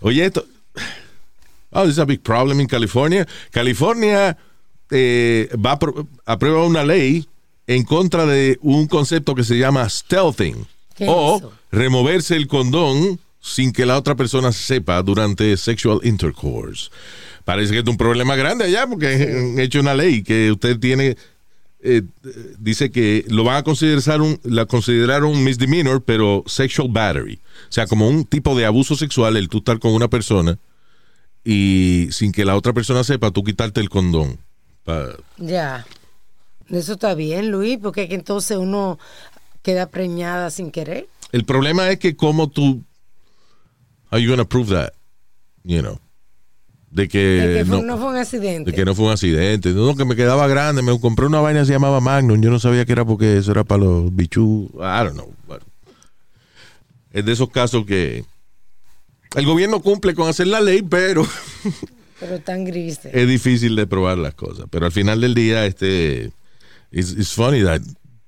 [0.00, 0.44] oye, esto.
[1.72, 3.26] Oh, this is a big problem in California.
[3.52, 4.36] California
[4.90, 5.78] eh, va a
[6.26, 7.26] aprueba una ley
[7.66, 10.66] en contra de un concepto que se llama stealthing
[10.96, 16.90] ¿Qué es o removerse el condón sin que la otra persona sepa durante sexual intercourse.
[17.44, 21.16] Parece que es un problema grande allá porque han hecho una ley que usted tiene
[21.82, 22.02] eh,
[22.58, 27.40] dice que lo van a considerar un, la considerar un misdemeanor, pero sexual battery.
[27.68, 30.58] O sea, como un tipo de abuso sexual, el tú estar con una persona
[31.42, 34.38] y sin que la otra persona sepa, tú quitarte el condón.
[35.38, 35.86] Ya.
[36.68, 38.98] Eso está bien, Luis, porque es que entonces uno
[39.62, 41.08] queda preñada sin querer.
[41.32, 42.82] El problema es que como tú,
[44.10, 44.92] how you gonna prove that,
[45.64, 45.98] you know,
[46.90, 48.70] de que, De que fue- no, no fue un accidente.
[48.70, 51.60] de que no fue un accidente, no, que me quedaba grande, me compré una vaina
[51.60, 54.70] que se llamaba Magnum, yo no sabía que era porque eso era para los bichú,
[54.74, 55.32] I don't know.
[55.46, 55.62] but
[57.12, 58.24] es de esos casos que
[59.36, 61.24] el gobierno cumple con hacer la ley, pero
[62.20, 63.00] Pero tan gris.
[63.04, 64.66] es difícil de probar las cosas.
[64.70, 66.30] Pero al final del día, este,
[66.92, 67.80] it's, it's funny that,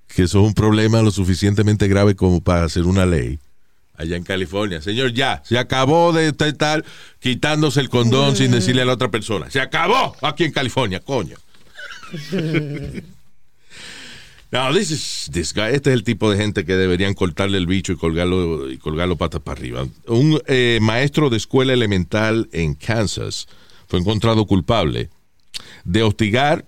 [0.08, 3.38] que eso es un problema lo suficientemente grave como para hacer una ley
[3.96, 4.80] allá en California.
[4.80, 6.84] Señor, ya, se acabó de estar
[7.20, 9.50] quitándose el condón sin decirle a la otra persona.
[9.50, 11.36] Se acabó aquí en California, coño.
[14.52, 15.72] No, this is, this guy.
[15.72, 19.16] Este es el tipo de gente que deberían cortarle el bicho y colgarlo, y colgarlo
[19.16, 19.86] patas para arriba.
[20.06, 23.48] Un eh, maestro de escuela elemental en Kansas
[23.92, 25.10] fue encontrado culpable
[25.84, 26.64] de hostigar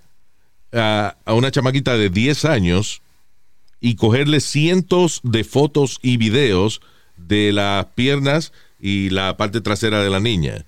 [0.74, 3.00] a, a una chamaquita de 10 años
[3.80, 6.82] y cogerle cientos de fotos y videos
[7.16, 10.66] de las piernas y la parte trasera de la niña.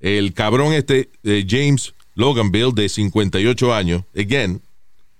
[0.00, 4.62] El cabrón este, eh, James Loganville, de 58 años, again,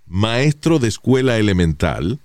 [0.06, 2.20] maestro de escuela elemental,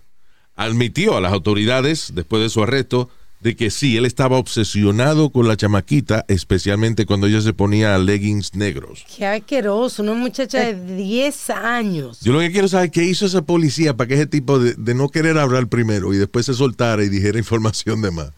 [0.56, 3.10] admitió a las autoridades, después de su arresto,
[3.46, 8.56] de que sí, él estaba obsesionado con la chamaquita, especialmente cuando ella se ponía leggings
[8.56, 9.06] negros.
[9.16, 12.22] Qué asqueroso, una muchacha de 10 años.
[12.22, 14.74] Yo lo que quiero saber es qué hizo esa policía para que ese tipo de,
[14.74, 18.32] de no querer hablar primero y después se soltara y dijera información de más.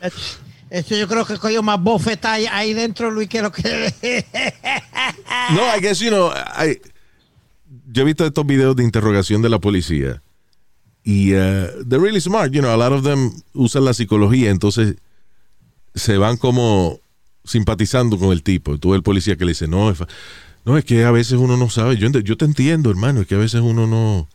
[0.69, 3.63] Eso yo creo que cogió más bofeta ahí, ahí dentro, Luis, que lo que...
[5.55, 6.81] No, I guess, you know, I-
[7.89, 10.21] yo he visto estos videos de interrogación de la policía
[11.07, 14.97] y uh, they're really smart, you know, a lot of them usan la psicología, entonces
[15.95, 16.99] se van como
[17.45, 18.77] simpatizando con el tipo.
[18.77, 19.99] Tú el policía que le dice, no, es,
[20.65, 23.37] no, es que a veces uno no sabe, yo, te entiendo, hermano, es que a
[23.37, 24.27] veces uno no,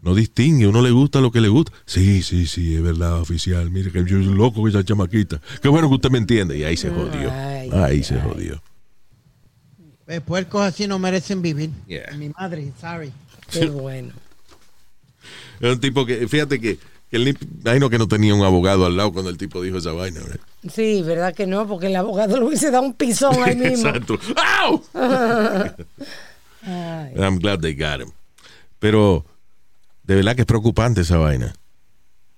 [0.00, 1.72] no distingue, uno le gusta lo que le gusta.
[1.84, 5.42] Sí, sí, sí, es verdad, oficial, mire que yo soy loco con esa chamaquita.
[5.60, 6.56] Qué bueno que usted me entiende.
[6.56, 7.30] Y ahí se jodió.
[7.30, 8.62] Ay, Ahí se jodió.
[10.06, 11.68] Eh, puercos así no merecen vivir.
[11.86, 12.16] Yeah.
[12.16, 13.12] Mi madre, sorry.
[13.50, 14.14] Qué bueno.
[15.60, 16.78] Era un tipo que, fíjate que,
[17.12, 20.20] ni, imagino que no tenía un abogado al lado cuando el tipo dijo esa vaina.
[20.20, 20.40] ¿verdad?
[20.72, 21.66] Sí, ¿verdad que no?
[21.66, 23.88] Porque el abogado le hubiese dado un pisón ahí mismo.
[23.88, 24.18] Exacto.
[24.62, 24.82] ¡Au!
[26.62, 27.12] Ay.
[27.16, 28.10] I'm glad they got him.
[28.78, 29.24] Pero
[30.02, 31.54] de verdad que es preocupante esa vaina.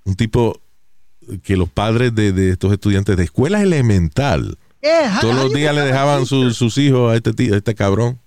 [0.04, 0.60] Un tipo
[1.42, 5.80] que los padres de, de estos estudiantes de escuela elemental Yeah, todos los días le
[5.80, 8.20] dejaban sus- sus hijos a este, tío- a este cabrón.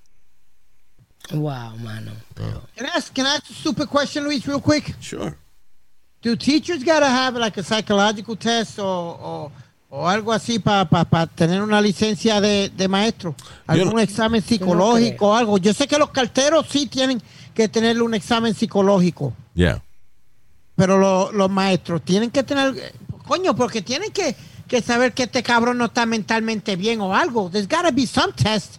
[1.33, 2.11] Wow, mano.
[2.75, 4.95] Can I ask, can I ask a stupid question, Luis, real quick?
[4.99, 5.35] Sure.
[6.21, 9.51] Do teachers gotta have like a psychological test o, o,
[9.89, 10.85] o algo así para
[11.35, 13.33] tener una licencia de, de maestro?
[13.65, 15.57] ¿Algún examen psicológico o algo?
[15.57, 17.21] Yo sé que los carteros sí tienen
[17.53, 19.81] que tener un examen psicológico, Yeah.
[20.75, 22.93] pero lo- los maestros tienen que tener,
[23.27, 24.35] coño, porque tienen que,
[24.67, 27.49] que saber que este cabrón no está mentalmente bien o algo.
[27.49, 28.77] There's gotta be some test.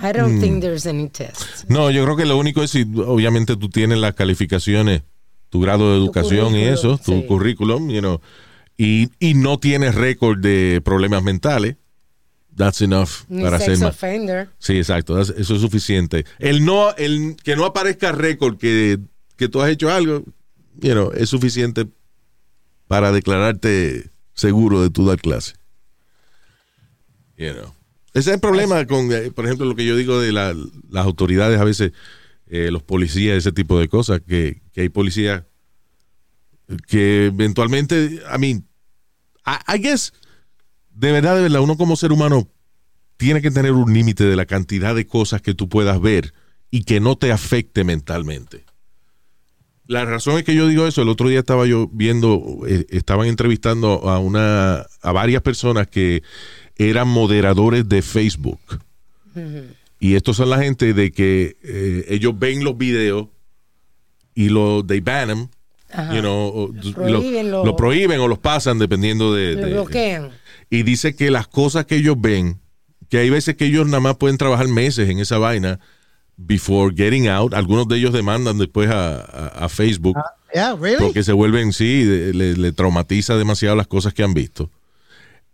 [0.00, 0.40] I don't Mm.
[0.40, 1.68] think there's any test.
[1.68, 5.02] No, yo creo que lo único es si obviamente tú tienes las calificaciones,
[5.50, 7.24] tu grado de educación y eso, tu sí.
[7.26, 8.20] currículum, you know,
[8.76, 11.76] y, y no tienes récord de problemas mentales.
[12.56, 14.48] That's enough Ni para sex ser offender.
[14.58, 16.24] Sí, exacto, that's- eso es suficiente.
[16.38, 18.98] El no, el que no aparezca récord que,
[19.36, 20.22] que tú has hecho algo,
[20.80, 21.86] you know, es suficiente
[22.88, 25.54] para declararte seguro de tu dar clase.
[27.36, 27.74] You know.
[28.18, 30.54] Ese es el problema con, eh, por ejemplo, lo que yo digo de la-
[30.90, 31.92] las autoridades, a veces,
[32.48, 35.44] eh, los policías, ese tipo de cosas, que, que hay policías
[36.86, 38.66] que eventualmente, I mean,
[39.46, 40.12] I, I guess,
[40.90, 42.48] de verdad, de verdad, uno como ser humano
[43.16, 46.34] tiene que tener un límite de la cantidad de cosas que tú puedas ver
[46.70, 48.64] y que no te afecte mentalmente.
[49.86, 53.26] La razón es que yo digo eso, el otro día estaba yo viendo, eh, estaban
[53.26, 56.22] entrevistando a una, a varias personas que
[56.78, 58.60] eran moderadores de Facebook.
[60.00, 63.26] Y estos son la gente de que eh, ellos ven los videos
[64.34, 65.48] y lo they ban them,
[66.14, 70.30] you know, lo, prohíben, lo- lo prohíben o los pasan dependiendo de, Lo de- bloquean.
[70.70, 72.58] y dice que las cosas que ellos ven,
[73.08, 75.80] que hay veces que ellos nada más pueden trabajar meses en esa vaina
[76.36, 77.52] before getting out.
[77.54, 80.16] Algunos de ellos demandan después a, a- a Facebook
[80.54, 80.98] Yeah, really?
[81.04, 84.70] porque se vuelven, sí, le, le traumatiza demasiado las cosas que han visto.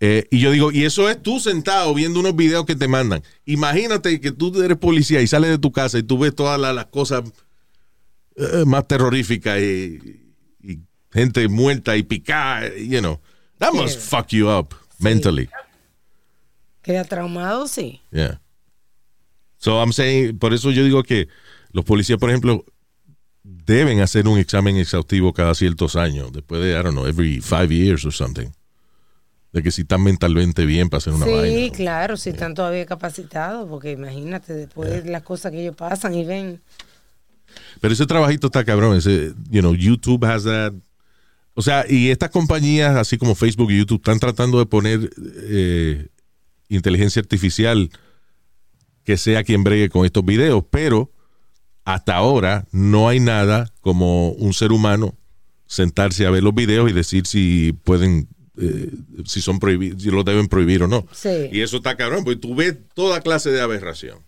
[0.01, 3.23] Eh, y yo digo, y eso es tú sentado viendo unos videos que te mandan.
[3.47, 6.75] Imagínate que tú eres policía y sales de tu casa y tú ves todas las,
[6.75, 7.23] las cosas
[8.37, 10.21] eh, más terroríficas y,
[10.63, 10.81] y
[11.13, 13.21] gente muerta y picada, you know.
[13.59, 15.49] That must fuck you up mentally.
[16.83, 18.03] Queda traumado, sí.
[18.11, 18.41] Yeah.
[19.57, 21.29] So I'm saying, por eso yo digo que
[21.73, 22.65] los policías, por ejemplo,
[23.43, 27.73] deben hacer un examen exhaustivo cada ciertos años, después de, I don't know, every five
[27.73, 28.53] years or something.
[29.55, 31.73] De que si están mentalmente bien para hacer una sí, vaina.
[31.73, 36.25] claro, si están todavía capacitados, porque imagínate después de las cosas que ellos pasan y
[36.25, 36.61] ven.
[37.81, 38.97] Pero ese trabajito está cabrón.
[38.97, 40.73] Ese, you know, YouTube has that.
[41.55, 45.09] O sea, y estas compañías, así como Facebook y YouTube, están tratando de poner
[45.49, 46.09] eh,
[46.69, 47.91] inteligencia artificial
[49.05, 51.13] que sea quien bregue con estos videos, pero
[51.85, 55.15] hasta ahora no hay nada como un ser humano
[55.67, 58.29] sentarse a ver los videos y decir si pueden,
[58.61, 58.91] eh,
[59.27, 61.07] si son prohibidos, si los deben prohibir o no.
[61.13, 61.49] Sí.
[61.53, 64.19] Y eso está cabrón, porque tú ves toda clase de aberración.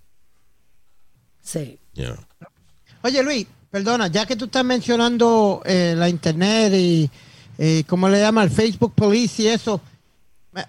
[1.43, 1.79] Sí.
[1.95, 2.17] know.
[3.03, 7.09] Oye, Luis, perdona, ya que tú estás mencionando eh, la internet y,
[7.59, 8.43] eh, ¿cómo le llama?
[8.43, 9.81] El Facebook Police y eso.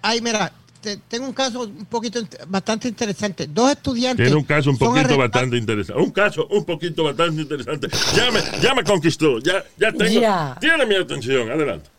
[0.02, 3.48] Ay, mira, te- tengo un caso un poquito bastante interesante.
[3.48, 4.24] Dos estudiantes.
[4.24, 6.00] Tiene un caso un poquito bastante interesante.
[6.00, 7.88] Un caso un poquito bastante interesante.
[8.14, 9.40] Ya me, ya me conquistó.
[9.40, 10.20] Ya, ya tengo.
[10.20, 10.56] Ya.
[10.60, 11.50] Tiene mi atención.
[11.50, 11.90] Adelante.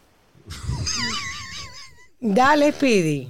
[2.19, 3.29] Dale, Speedy.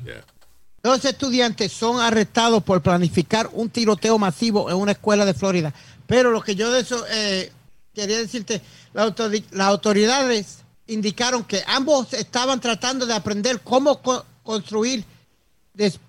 [0.81, 5.73] Dos estudiantes son arrestados por planificar un tiroteo masivo en una escuela de Florida.
[6.07, 7.51] Pero lo que yo de eso eh,
[7.93, 8.61] quería decirte,
[8.93, 15.03] las autoridades indicaron que ambos estaban tratando de aprender cómo co- construir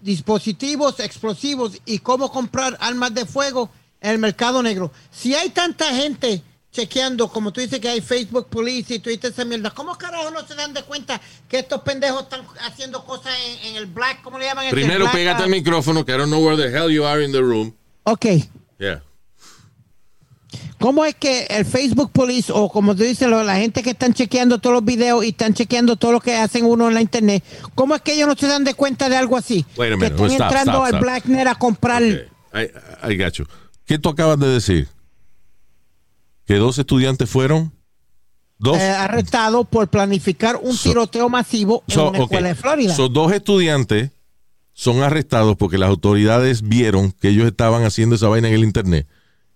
[0.01, 3.71] dispositivos explosivos y cómo comprar armas de fuego
[4.01, 4.91] en el mercado negro.
[5.11, 6.43] Si hay tanta gente
[6.73, 10.47] chequeando, como tú dices que hay Facebook Police y Twitter esa mierda, ¿cómo carajo no
[10.47, 14.39] se dan de cuenta que estos pendejos están haciendo cosas en, en el black, ¿cómo
[14.39, 14.71] le llaman?
[14.71, 17.33] Primero Black, pégate al micrófono, que I don't know where the hell you are in
[17.33, 17.75] the room.
[18.05, 18.27] Ok.
[18.79, 19.03] Yeah.
[20.79, 24.59] ¿Cómo es que el Facebook Police o como tú dices, la gente que están chequeando
[24.59, 27.45] todos los videos y están chequeando todo lo que hacen uno en la internet,
[27.75, 29.67] ¿cómo es que ellos no se dan de cuenta de algo así?
[29.77, 31.03] Wait a que minute, están stop, entrando stop, al stop.
[31.03, 32.03] Blacknet a comprar.
[32.03, 32.71] I,
[33.07, 33.45] I got you.
[33.85, 34.89] ¿Qué tú acabas de decir?
[36.51, 37.73] ¿Que dos estudiantes fueron?
[38.59, 38.77] ¿Dos?
[38.77, 42.93] eh, arrestados por planificar un tiroteo masivo en So, una escuela de Florida.
[42.93, 44.11] So, dos estudiantes
[44.73, 49.07] son arrestados porque las autoridades vieron que ellos estaban haciendo esa vaina en el internet.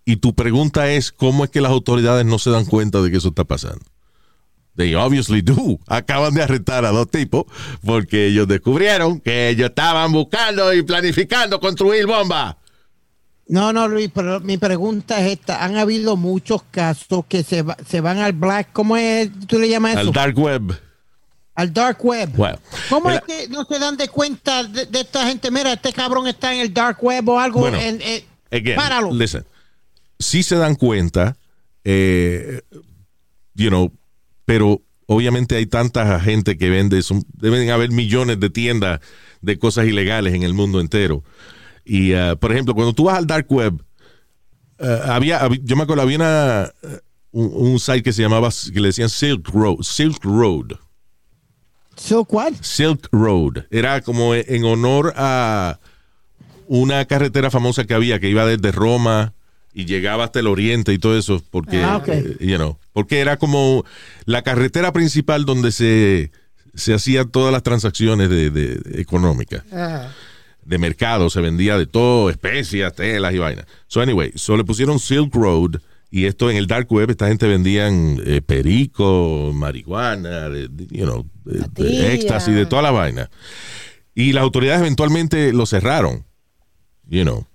[0.05, 3.17] Y tu pregunta es, ¿cómo es que las autoridades no se dan cuenta de que
[3.17, 3.85] eso está pasando?
[4.77, 5.81] They obviously do.
[5.89, 7.47] Acaban de arrestar a dos tipos
[7.85, 12.55] porque ellos descubrieron que ellos estaban buscando y planificando construir bombas.
[13.47, 15.65] No, no, Luis, pero mi pregunta es esta.
[15.65, 19.31] Han habido muchos casos que se, va- se van al black, ¿cómo es?
[19.47, 20.01] ¿Tú le llamas eso?
[20.01, 20.81] Al dark web.
[21.55, 22.31] Al dark web.
[22.37, 22.57] Well,
[22.89, 25.51] ¿Cómo el- es que no se dan de cuenta de, de esta gente?
[25.51, 27.61] Mira, este cabrón está en el dark web o algo.
[27.61, 29.13] Bueno, en- en- Again, páralo.
[29.13, 29.45] listen.
[30.19, 31.37] Sí se dan cuenta,
[31.85, 32.63] eh,
[33.55, 33.93] you know,
[34.47, 39.01] pero obviamente hay tanta gente que vende, son- deben haber millones de tiendas
[39.43, 41.23] de cosas ilegales en el mundo entero.
[41.85, 43.75] Y, uh, por ejemplo, cuando tú vas al dark web,
[44.81, 46.89] uh, había, hab- yo me acuerdo, había una, uh,
[47.33, 49.83] un, un site que se llamaba, que le decían Silk Road.
[49.83, 50.73] Silk Road.
[51.97, 52.29] ¿Silk?
[52.63, 53.65] Silk Road.
[53.71, 55.79] Era como en honor a
[56.67, 59.35] una carretera famosa que había que iba desde Roma
[59.73, 62.09] y llegaba hasta el oriente y todo eso, porque, Ah, ok.
[62.09, 63.85] eh, you know, porque era como
[64.25, 66.31] la carretera principal donde se,
[66.75, 69.63] se hacían todas las transacciones de, de- económicas
[70.67, 73.67] de mercado, se vendía de todo, especias, telas y vainas.
[73.87, 75.77] So anyway, so le pusieron Silk Road
[76.11, 81.05] y esto en el dark web esta gente vendían eh, perico, marihuana, de- de- you
[81.05, 83.31] know, de- éxtasis, de toda la vaina.
[84.15, 86.25] Y las autoridades eventualmente lo cerraron,
[87.09, 87.47] you know.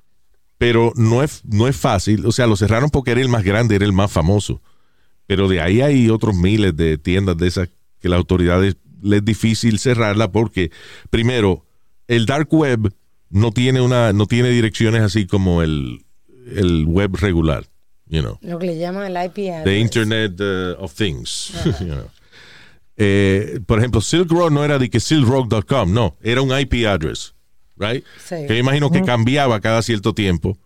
[0.57, 3.75] Pero no es, no es fácil, o sea, lo cerraron porque era el más grande,
[3.75, 4.61] era el más famoso.
[5.25, 7.69] Pero de ahí hay otros miles de tiendas de esas
[8.01, 10.71] que las autoridades les es difícil cerrarla porque,
[11.09, 11.65] primero,
[12.09, 12.91] el dark web
[13.29, 16.05] no tiene una, no tiene direcciones así como el,
[16.55, 17.65] el web regular,
[18.07, 19.63] you know, Lo que le llaman el IP address.
[19.65, 21.51] the Internet uh, of Things.
[21.79, 22.09] you know.
[22.97, 27.33] Eh, por ejemplo, Silk Road no era de que silkroad.com, no, era un IP address,
[27.77, 28.03] right?
[28.23, 28.35] Sí.
[28.47, 30.57] Que yo imagino que cambiaba cada cierto tiempo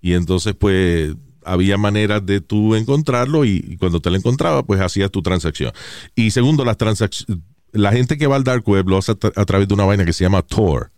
[0.00, 4.80] y entonces pues había maneras de tú encontrarlo y, y cuando te lo encontraba pues
[4.80, 5.72] hacías tu transacción.
[6.14, 7.42] Y segundo, las transacciones,
[7.72, 9.84] la gente que va al dark web lo hace a, tra- a través de una
[9.84, 10.90] vaina que se llama Tor,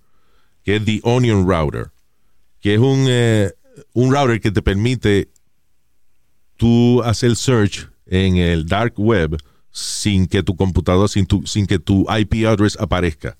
[0.66, 1.90] que es The Onion Router,
[2.60, 3.52] que es un, eh,
[3.94, 5.28] un router que te permite
[6.56, 9.36] tú hacer search en el dark web
[9.70, 13.36] sin que tu computadora, sin, tu, sin que tu IP address aparezca.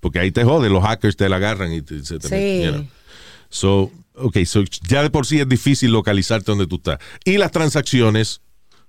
[0.00, 2.34] Porque ahí te jode, los hackers te la agarran y te, se te Sí.
[2.34, 2.86] meten, you know.
[3.48, 6.98] So, okay, so ya de por sí es difícil localizarte donde tú estás.
[7.24, 8.40] Y las transacciones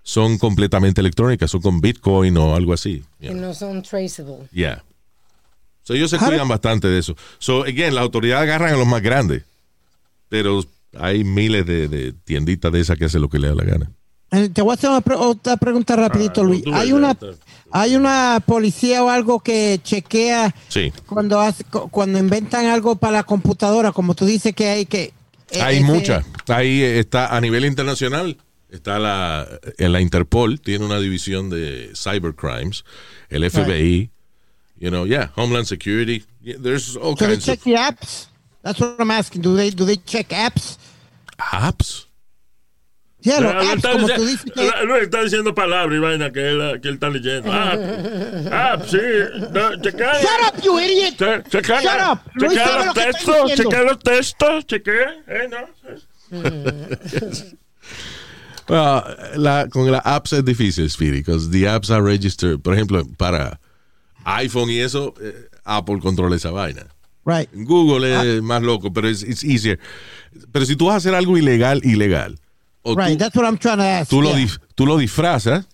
[0.04, 3.04] son completamente electrónicas, son con Bitcoin o algo así.
[3.22, 4.48] Que no son traceable.
[4.52, 4.84] Yeah.
[5.90, 7.16] So ellos se cuidan bastante de eso.
[7.40, 9.42] So, again, las autoridades agarran a los más grandes.
[10.30, 10.64] Pero
[11.00, 13.92] hay miles de, de tienditas de esas que hacen lo que le da la gana.
[14.30, 16.64] Eh, Te voy a hacer una pre- otra pregunta rapidito, Ah, Luis.
[16.64, 17.18] tú Hay una,
[17.72, 20.94] hay una policía o algo que chequea Sí.
[21.08, 25.12] cuando hace, cu- cuando inventan algo para la computadora, como tú dices que hay que
[25.50, 26.24] eh, Hay ese- muchas.
[26.50, 28.38] Ahí está a nivel internacional.
[28.70, 29.48] Está la,
[29.80, 32.86] en la Interpol, tiene una división de cybercrimes.
[33.30, 34.12] El FBI,
[34.80, 36.24] you know, yeah, Homeland Security.
[36.42, 38.28] Yeah, there's all So they check of the apps.
[38.64, 39.42] That's what I'm asking.
[39.42, 40.78] Do they do they check apps?
[41.38, 42.06] apps.
[43.22, 46.32] Yeah, los apps, está como dice- tú dices que- Luis está diciendo palabras y vaina
[46.32, 47.52] que él, que él está leyendo.
[47.52, 47.76] Ah,
[48.52, 48.98] ah, sí.
[49.52, 50.22] No, chequea.
[50.22, 51.18] Shut up, you idiot.
[51.18, 52.20] Che- chequea, Shut up.
[52.36, 53.64] Luis chequea sabe los lo que está textos, diciendo.
[53.70, 55.10] chequea los textos, chequea.
[55.28, 55.68] Eh, no.
[58.70, 59.04] Well,
[59.36, 62.62] la- con las apps es difícil, Speedy, because the apps are registered.
[62.62, 63.60] Por ejemplo, para
[64.26, 66.88] iPhone y eso, eh, Apple controla esa vaina.
[67.26, 67.50] Right.
[67.54, 69.80] Google es más loco, pero es easier.
[70.52, 72.40] Pero si tú vas a hacer algo ilegal, ilegal.
[72.82, 73.12] O Right.
[73.14, 74.10] tú, That's what I'm trying to ask.
[74.10, 74.48] tú lo, Yeah.
[74.76, 75.68] tú lo disfrazas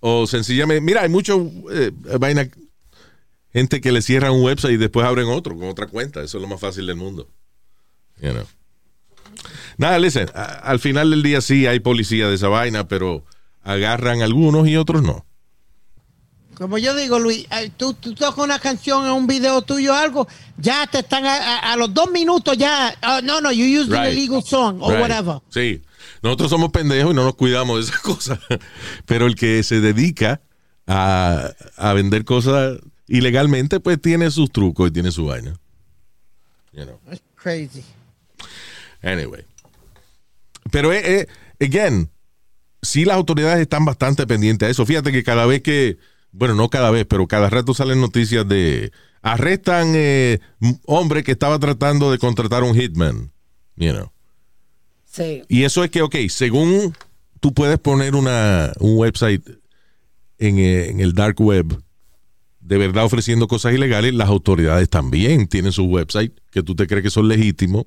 [0.00, 2.48] o sencillamente, mira, hay mucho eh, vaina,
[3.52, 6.22] gente que le cierran un website y después abren otro con otra cuenta.
[6.22, 7.28] Eso es lo más fácil del mundo.
[8.20, 8.44] You know.
[9.76, 13.24] Nada, listen, a- al final del día sí hay policía de esa vaina, pero
[13.62, 15.24] agarran algunos y otros no.
[16.58, 19.96] Como yo digo, Luis, eh, tú, tú tocas una canción en un video tuyo o
[19.96, 22.96] algo, ya te están a, a- a los dos minutos ya.
[23.00, 24.12] ah, no, no, you used an Right.
[24.18, 25.00] illegal song or Right.
[25.02, 25.40] whatever.
[25.50, 25.82] Sí.
[26.20, 28.40] Nosotros somos pendejos y no nos cuidamos de esas cosas.
[29.06, 30.40] Pero el que se dedica
[30.88, 35.54] a, a vender cosas ilegalmente, pues tiene sus trucos y tiene su vaina.
[36.72, 36.98] You know.
[37.06, 37.84] That's crazy.
[39.02, 39.44] Anyway.
[40.72, 41.20] Pero, eh,
[41.60, 42.10] eh, again,
[42.82, 44.84] sí las autoridades están bastante pendientes a eso.
[44.84, 45.98] Fíjate que cada vez que,
[46.38, 50.38] bueno, no cada vez, pero cada rato salen noticias de arrestan eh,
[50.86, 53.32] hombre que estaba tratando de contratar un hitman.
[53.76, 54.12] You know.
[55.04, 55.42] Sí.
[55.48, 56.94] Y eso es que, ok, según
[57.40, 59.42] tú puedes poner una, un website
[60.38, 61.82] en, eh, en el dark web,
[62.60, 67.02] de verdad ofreciendo cosas ilegales, las autoridades también tienen su website que tú te crees
[67.02, 67.86] que son legítimos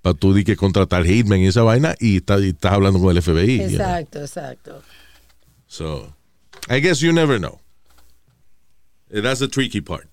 [0.00, 3.14] para tú di que contratar hitman y esa vaina y, está- y estás hablando con
[3.14, 3.56] el FBI.
[3.58, 3.70] you know.
[3.72, 4.82] Exacto, exacto.
[5.66, 6.14] So,
[6.68, 7.60] I guess you never know.
[9.10, 10.06] Eh, That's the tricky part.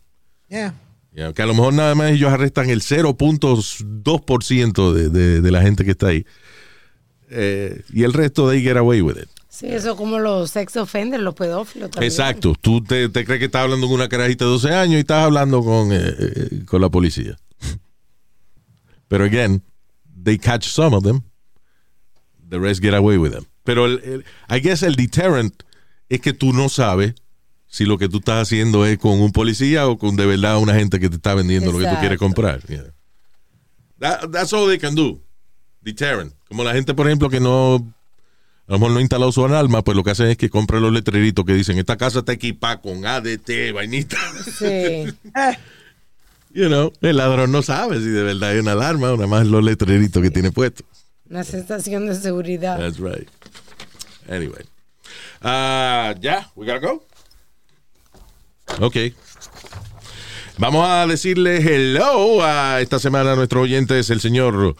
[0.49, 0.73] Yeah.
[1.13, 5.61] Yeah, que a lo mejor nada más ellos arrestan el 0.2% de, de, de la
[5.61, 6.25] gente que está ahí.
[7.29, 9.29] Eh, y el resto de ahí get away with it.
[9.49, 12.11] Sí, eso como los sex offenders, los pedófilos también.
[12.11, 12.53] Exacto.
[12.59, 15.23] Tú te, te crees que estás hablando con una carajita de 12 años y estás
[15.23, 17.37] hablando con, eh, eh, con la policía.
[19.07, 19.63] Pero again,
[20.21, 21.21] they catch some of them.
[22.49, 23.45] The rest get away with them.
[23.63, 25.63] Pero el, el- I guess el deterrent
[26.09, 27.15] es que tú no sabes
[27.67, 30.75] si lo que tú estás haciendo es con un policía o con de verdad una
[30.75, 32.61] gente que te está vendiendo lo que tú quieres comprar.
[32.67, 32.93] Yeah.
[33.99, 35.21] That- that's all they can do.
[35.81, 36.33] Deterrent.
[36.47, 37.75] Como la gente, por ejemplo, que no
[38.67, 40.81] a lo mejor no ha instalado su alarma, pues lo que hacen es que compran
[40.81, 44.17] los letreritos que dicen, esta casa está equipada con ADT, vainita.
[44.57, 45.05] Sí.
[46.53, 49.45] You know, el ladrón no sabe si de verdad hay una alarma o nada más
[49.45, 50.85] los letreritos que tiene puesto.
[51.29, 52.79] Una sensación de seguridad.
[52.79, 53.27] That's right.
[54.29, 54.63] Anyway.
[55.41, 57.03] Ah, ya, we gotta go.
[58.81, 58.97] Ok.
[60.57, 64.75] Vamos a decirle hello a esta semana a nuestros oyentes, el señor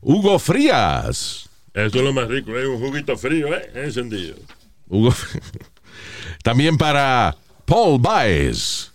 [0.00, 1.48] Hugo Frías.
[1.74, 2.66] Eso es lo más rico, ¿eh?
[2.68, 3.70] Un juguito frío, ¿eh?
[3.74, 4.36] Encendido.
[4.88, 5.14] Hugo.
[6.44, 8.90] También para Paul Baez.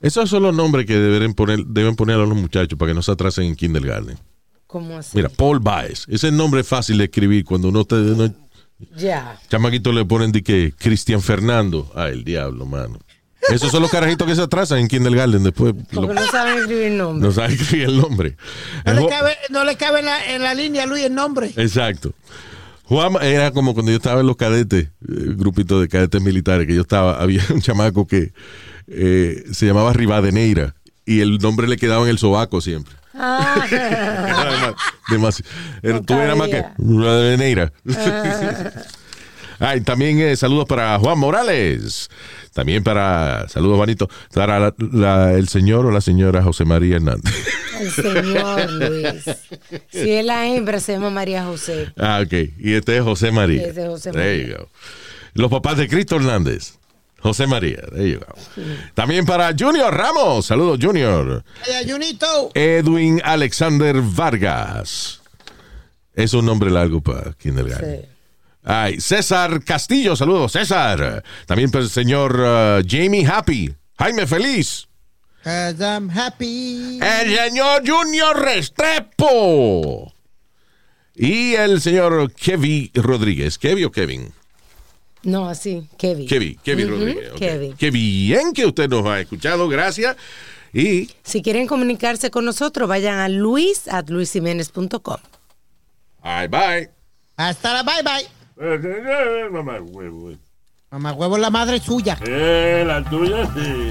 [0.00, 3.02] Esos son los nombres que deben poner, deben poner a los muchachos para que no
[3.02, 4.18] se atrasen en kindergarten.
[4.66, 5.16] ¿Cómo así?
[5.16, 6.04] Mira, Paul Baez.
[6.08, 8.32] Ese nombre es fácil de escribir cuando uno te, uno-
[8.96, 9.38] Ya.
[9.48, 11.90] chamaquito le ponen de que Cristian Fernando.
[11.94, 12.98] Ay, el diablo, mano.
[13.48, 15.72] Esos son los carajitos que se atrasan en kindergarten después.
[15.92, 17.26] Porque lo- no saben escribir nombre.
[17.28, 18.36] no saben escribir el nombre.
[18.84, 21.52] No El le cabe, no le cabe en, la, en la línea, Luis, el nombre.
[21.56, 22.12] Exacto.
[22.84, 24.88] Juan era como cuando yo estaba en los cadetes, eh,
[25.36, 28.32] grupito de cadetes militares, que yo estaba, había un chamaco que
[28.88, 30.74] eh, se llamaba Rivadeneira
[31.04, 32.94] y el nombre le quedaba en el sobaco siempre.
[33.18, 33.64] Ah.
[33.70, 34.76] Era dema-
[35.10, 35.44] demasi-
[35.82, 36.74] era- tú eras más que cabía.
[36.78, 37.72] Rivadeneira.
[39.58, 42.10] Ay, también eh, saludos para Juan Morales.
[42.52, 47.32] También para, saludos Juanito, para la- la- el señor o la señora José María Hernández.
[47.80, 49.24] El señor Luis.
[49.90, 51.92] Si es la hembra, se llama María José.
[51.98, 52.32] Ah, ok.
[52.58, 53.66] Y este es José María.
[53.66, 54.56] Este es José There María.
[54.58, 54.68] you go.
[55.34, 56.74] Los papás de Cristo Hernández.
[57.26, 57.82] José María.
[57.92, 58.34] There you go.
[58.94, 60.46] También para Junior Ramos.
[60.46, 61.42] Saludos, Junior.
[61.66, 62.50] Ay, Junito.
[62.54, 65.20] Edwin Alexander Vargas.
[66.14, 68.02] Es un nombre largo para kindergarten.
[68.02, 68.08] Sí.
[68.62, 70.14] Ay, César Castillo.
[70.16, 71.22] Saludos, César.
[71.46, 73.74] También para el señor uh, Jamie Happy.
[73.98, 74.86] Jaime Feliz.
[75.42, 76.98] 'Cause I'm happy.
[77.00, 80.12] El señor Junior Restrepo.
[81.14, 83.56] Y el señor Kevin Rodríguez.
[83.58, 84.32] ¿Kevin o Kevin?
[85.26, 86.26] No, así, Kevin.
[86.28, 87.32] Kevin, Kevin Rodríguez.
[87.36, 87.74] Kevin.
[87.76, 90.16] Qué bien que usted nos ha escuchado, gracias.
[90.72, 95.16] Y Si quieren comunicarse con nosotros, vayan a luis at luisiménez.com.
[96.22, 96.90] bye bye.
[97.36, 98.22] Hasta la bye bye.
[98.58, 100.30] Eh, eh, eh, Mamá huevo.
[100.30, 100.38] eh.
[100.90, 102.16] Mamá huevo es la madre suya.
[102.26, 103.90] Eh, la tuya sí.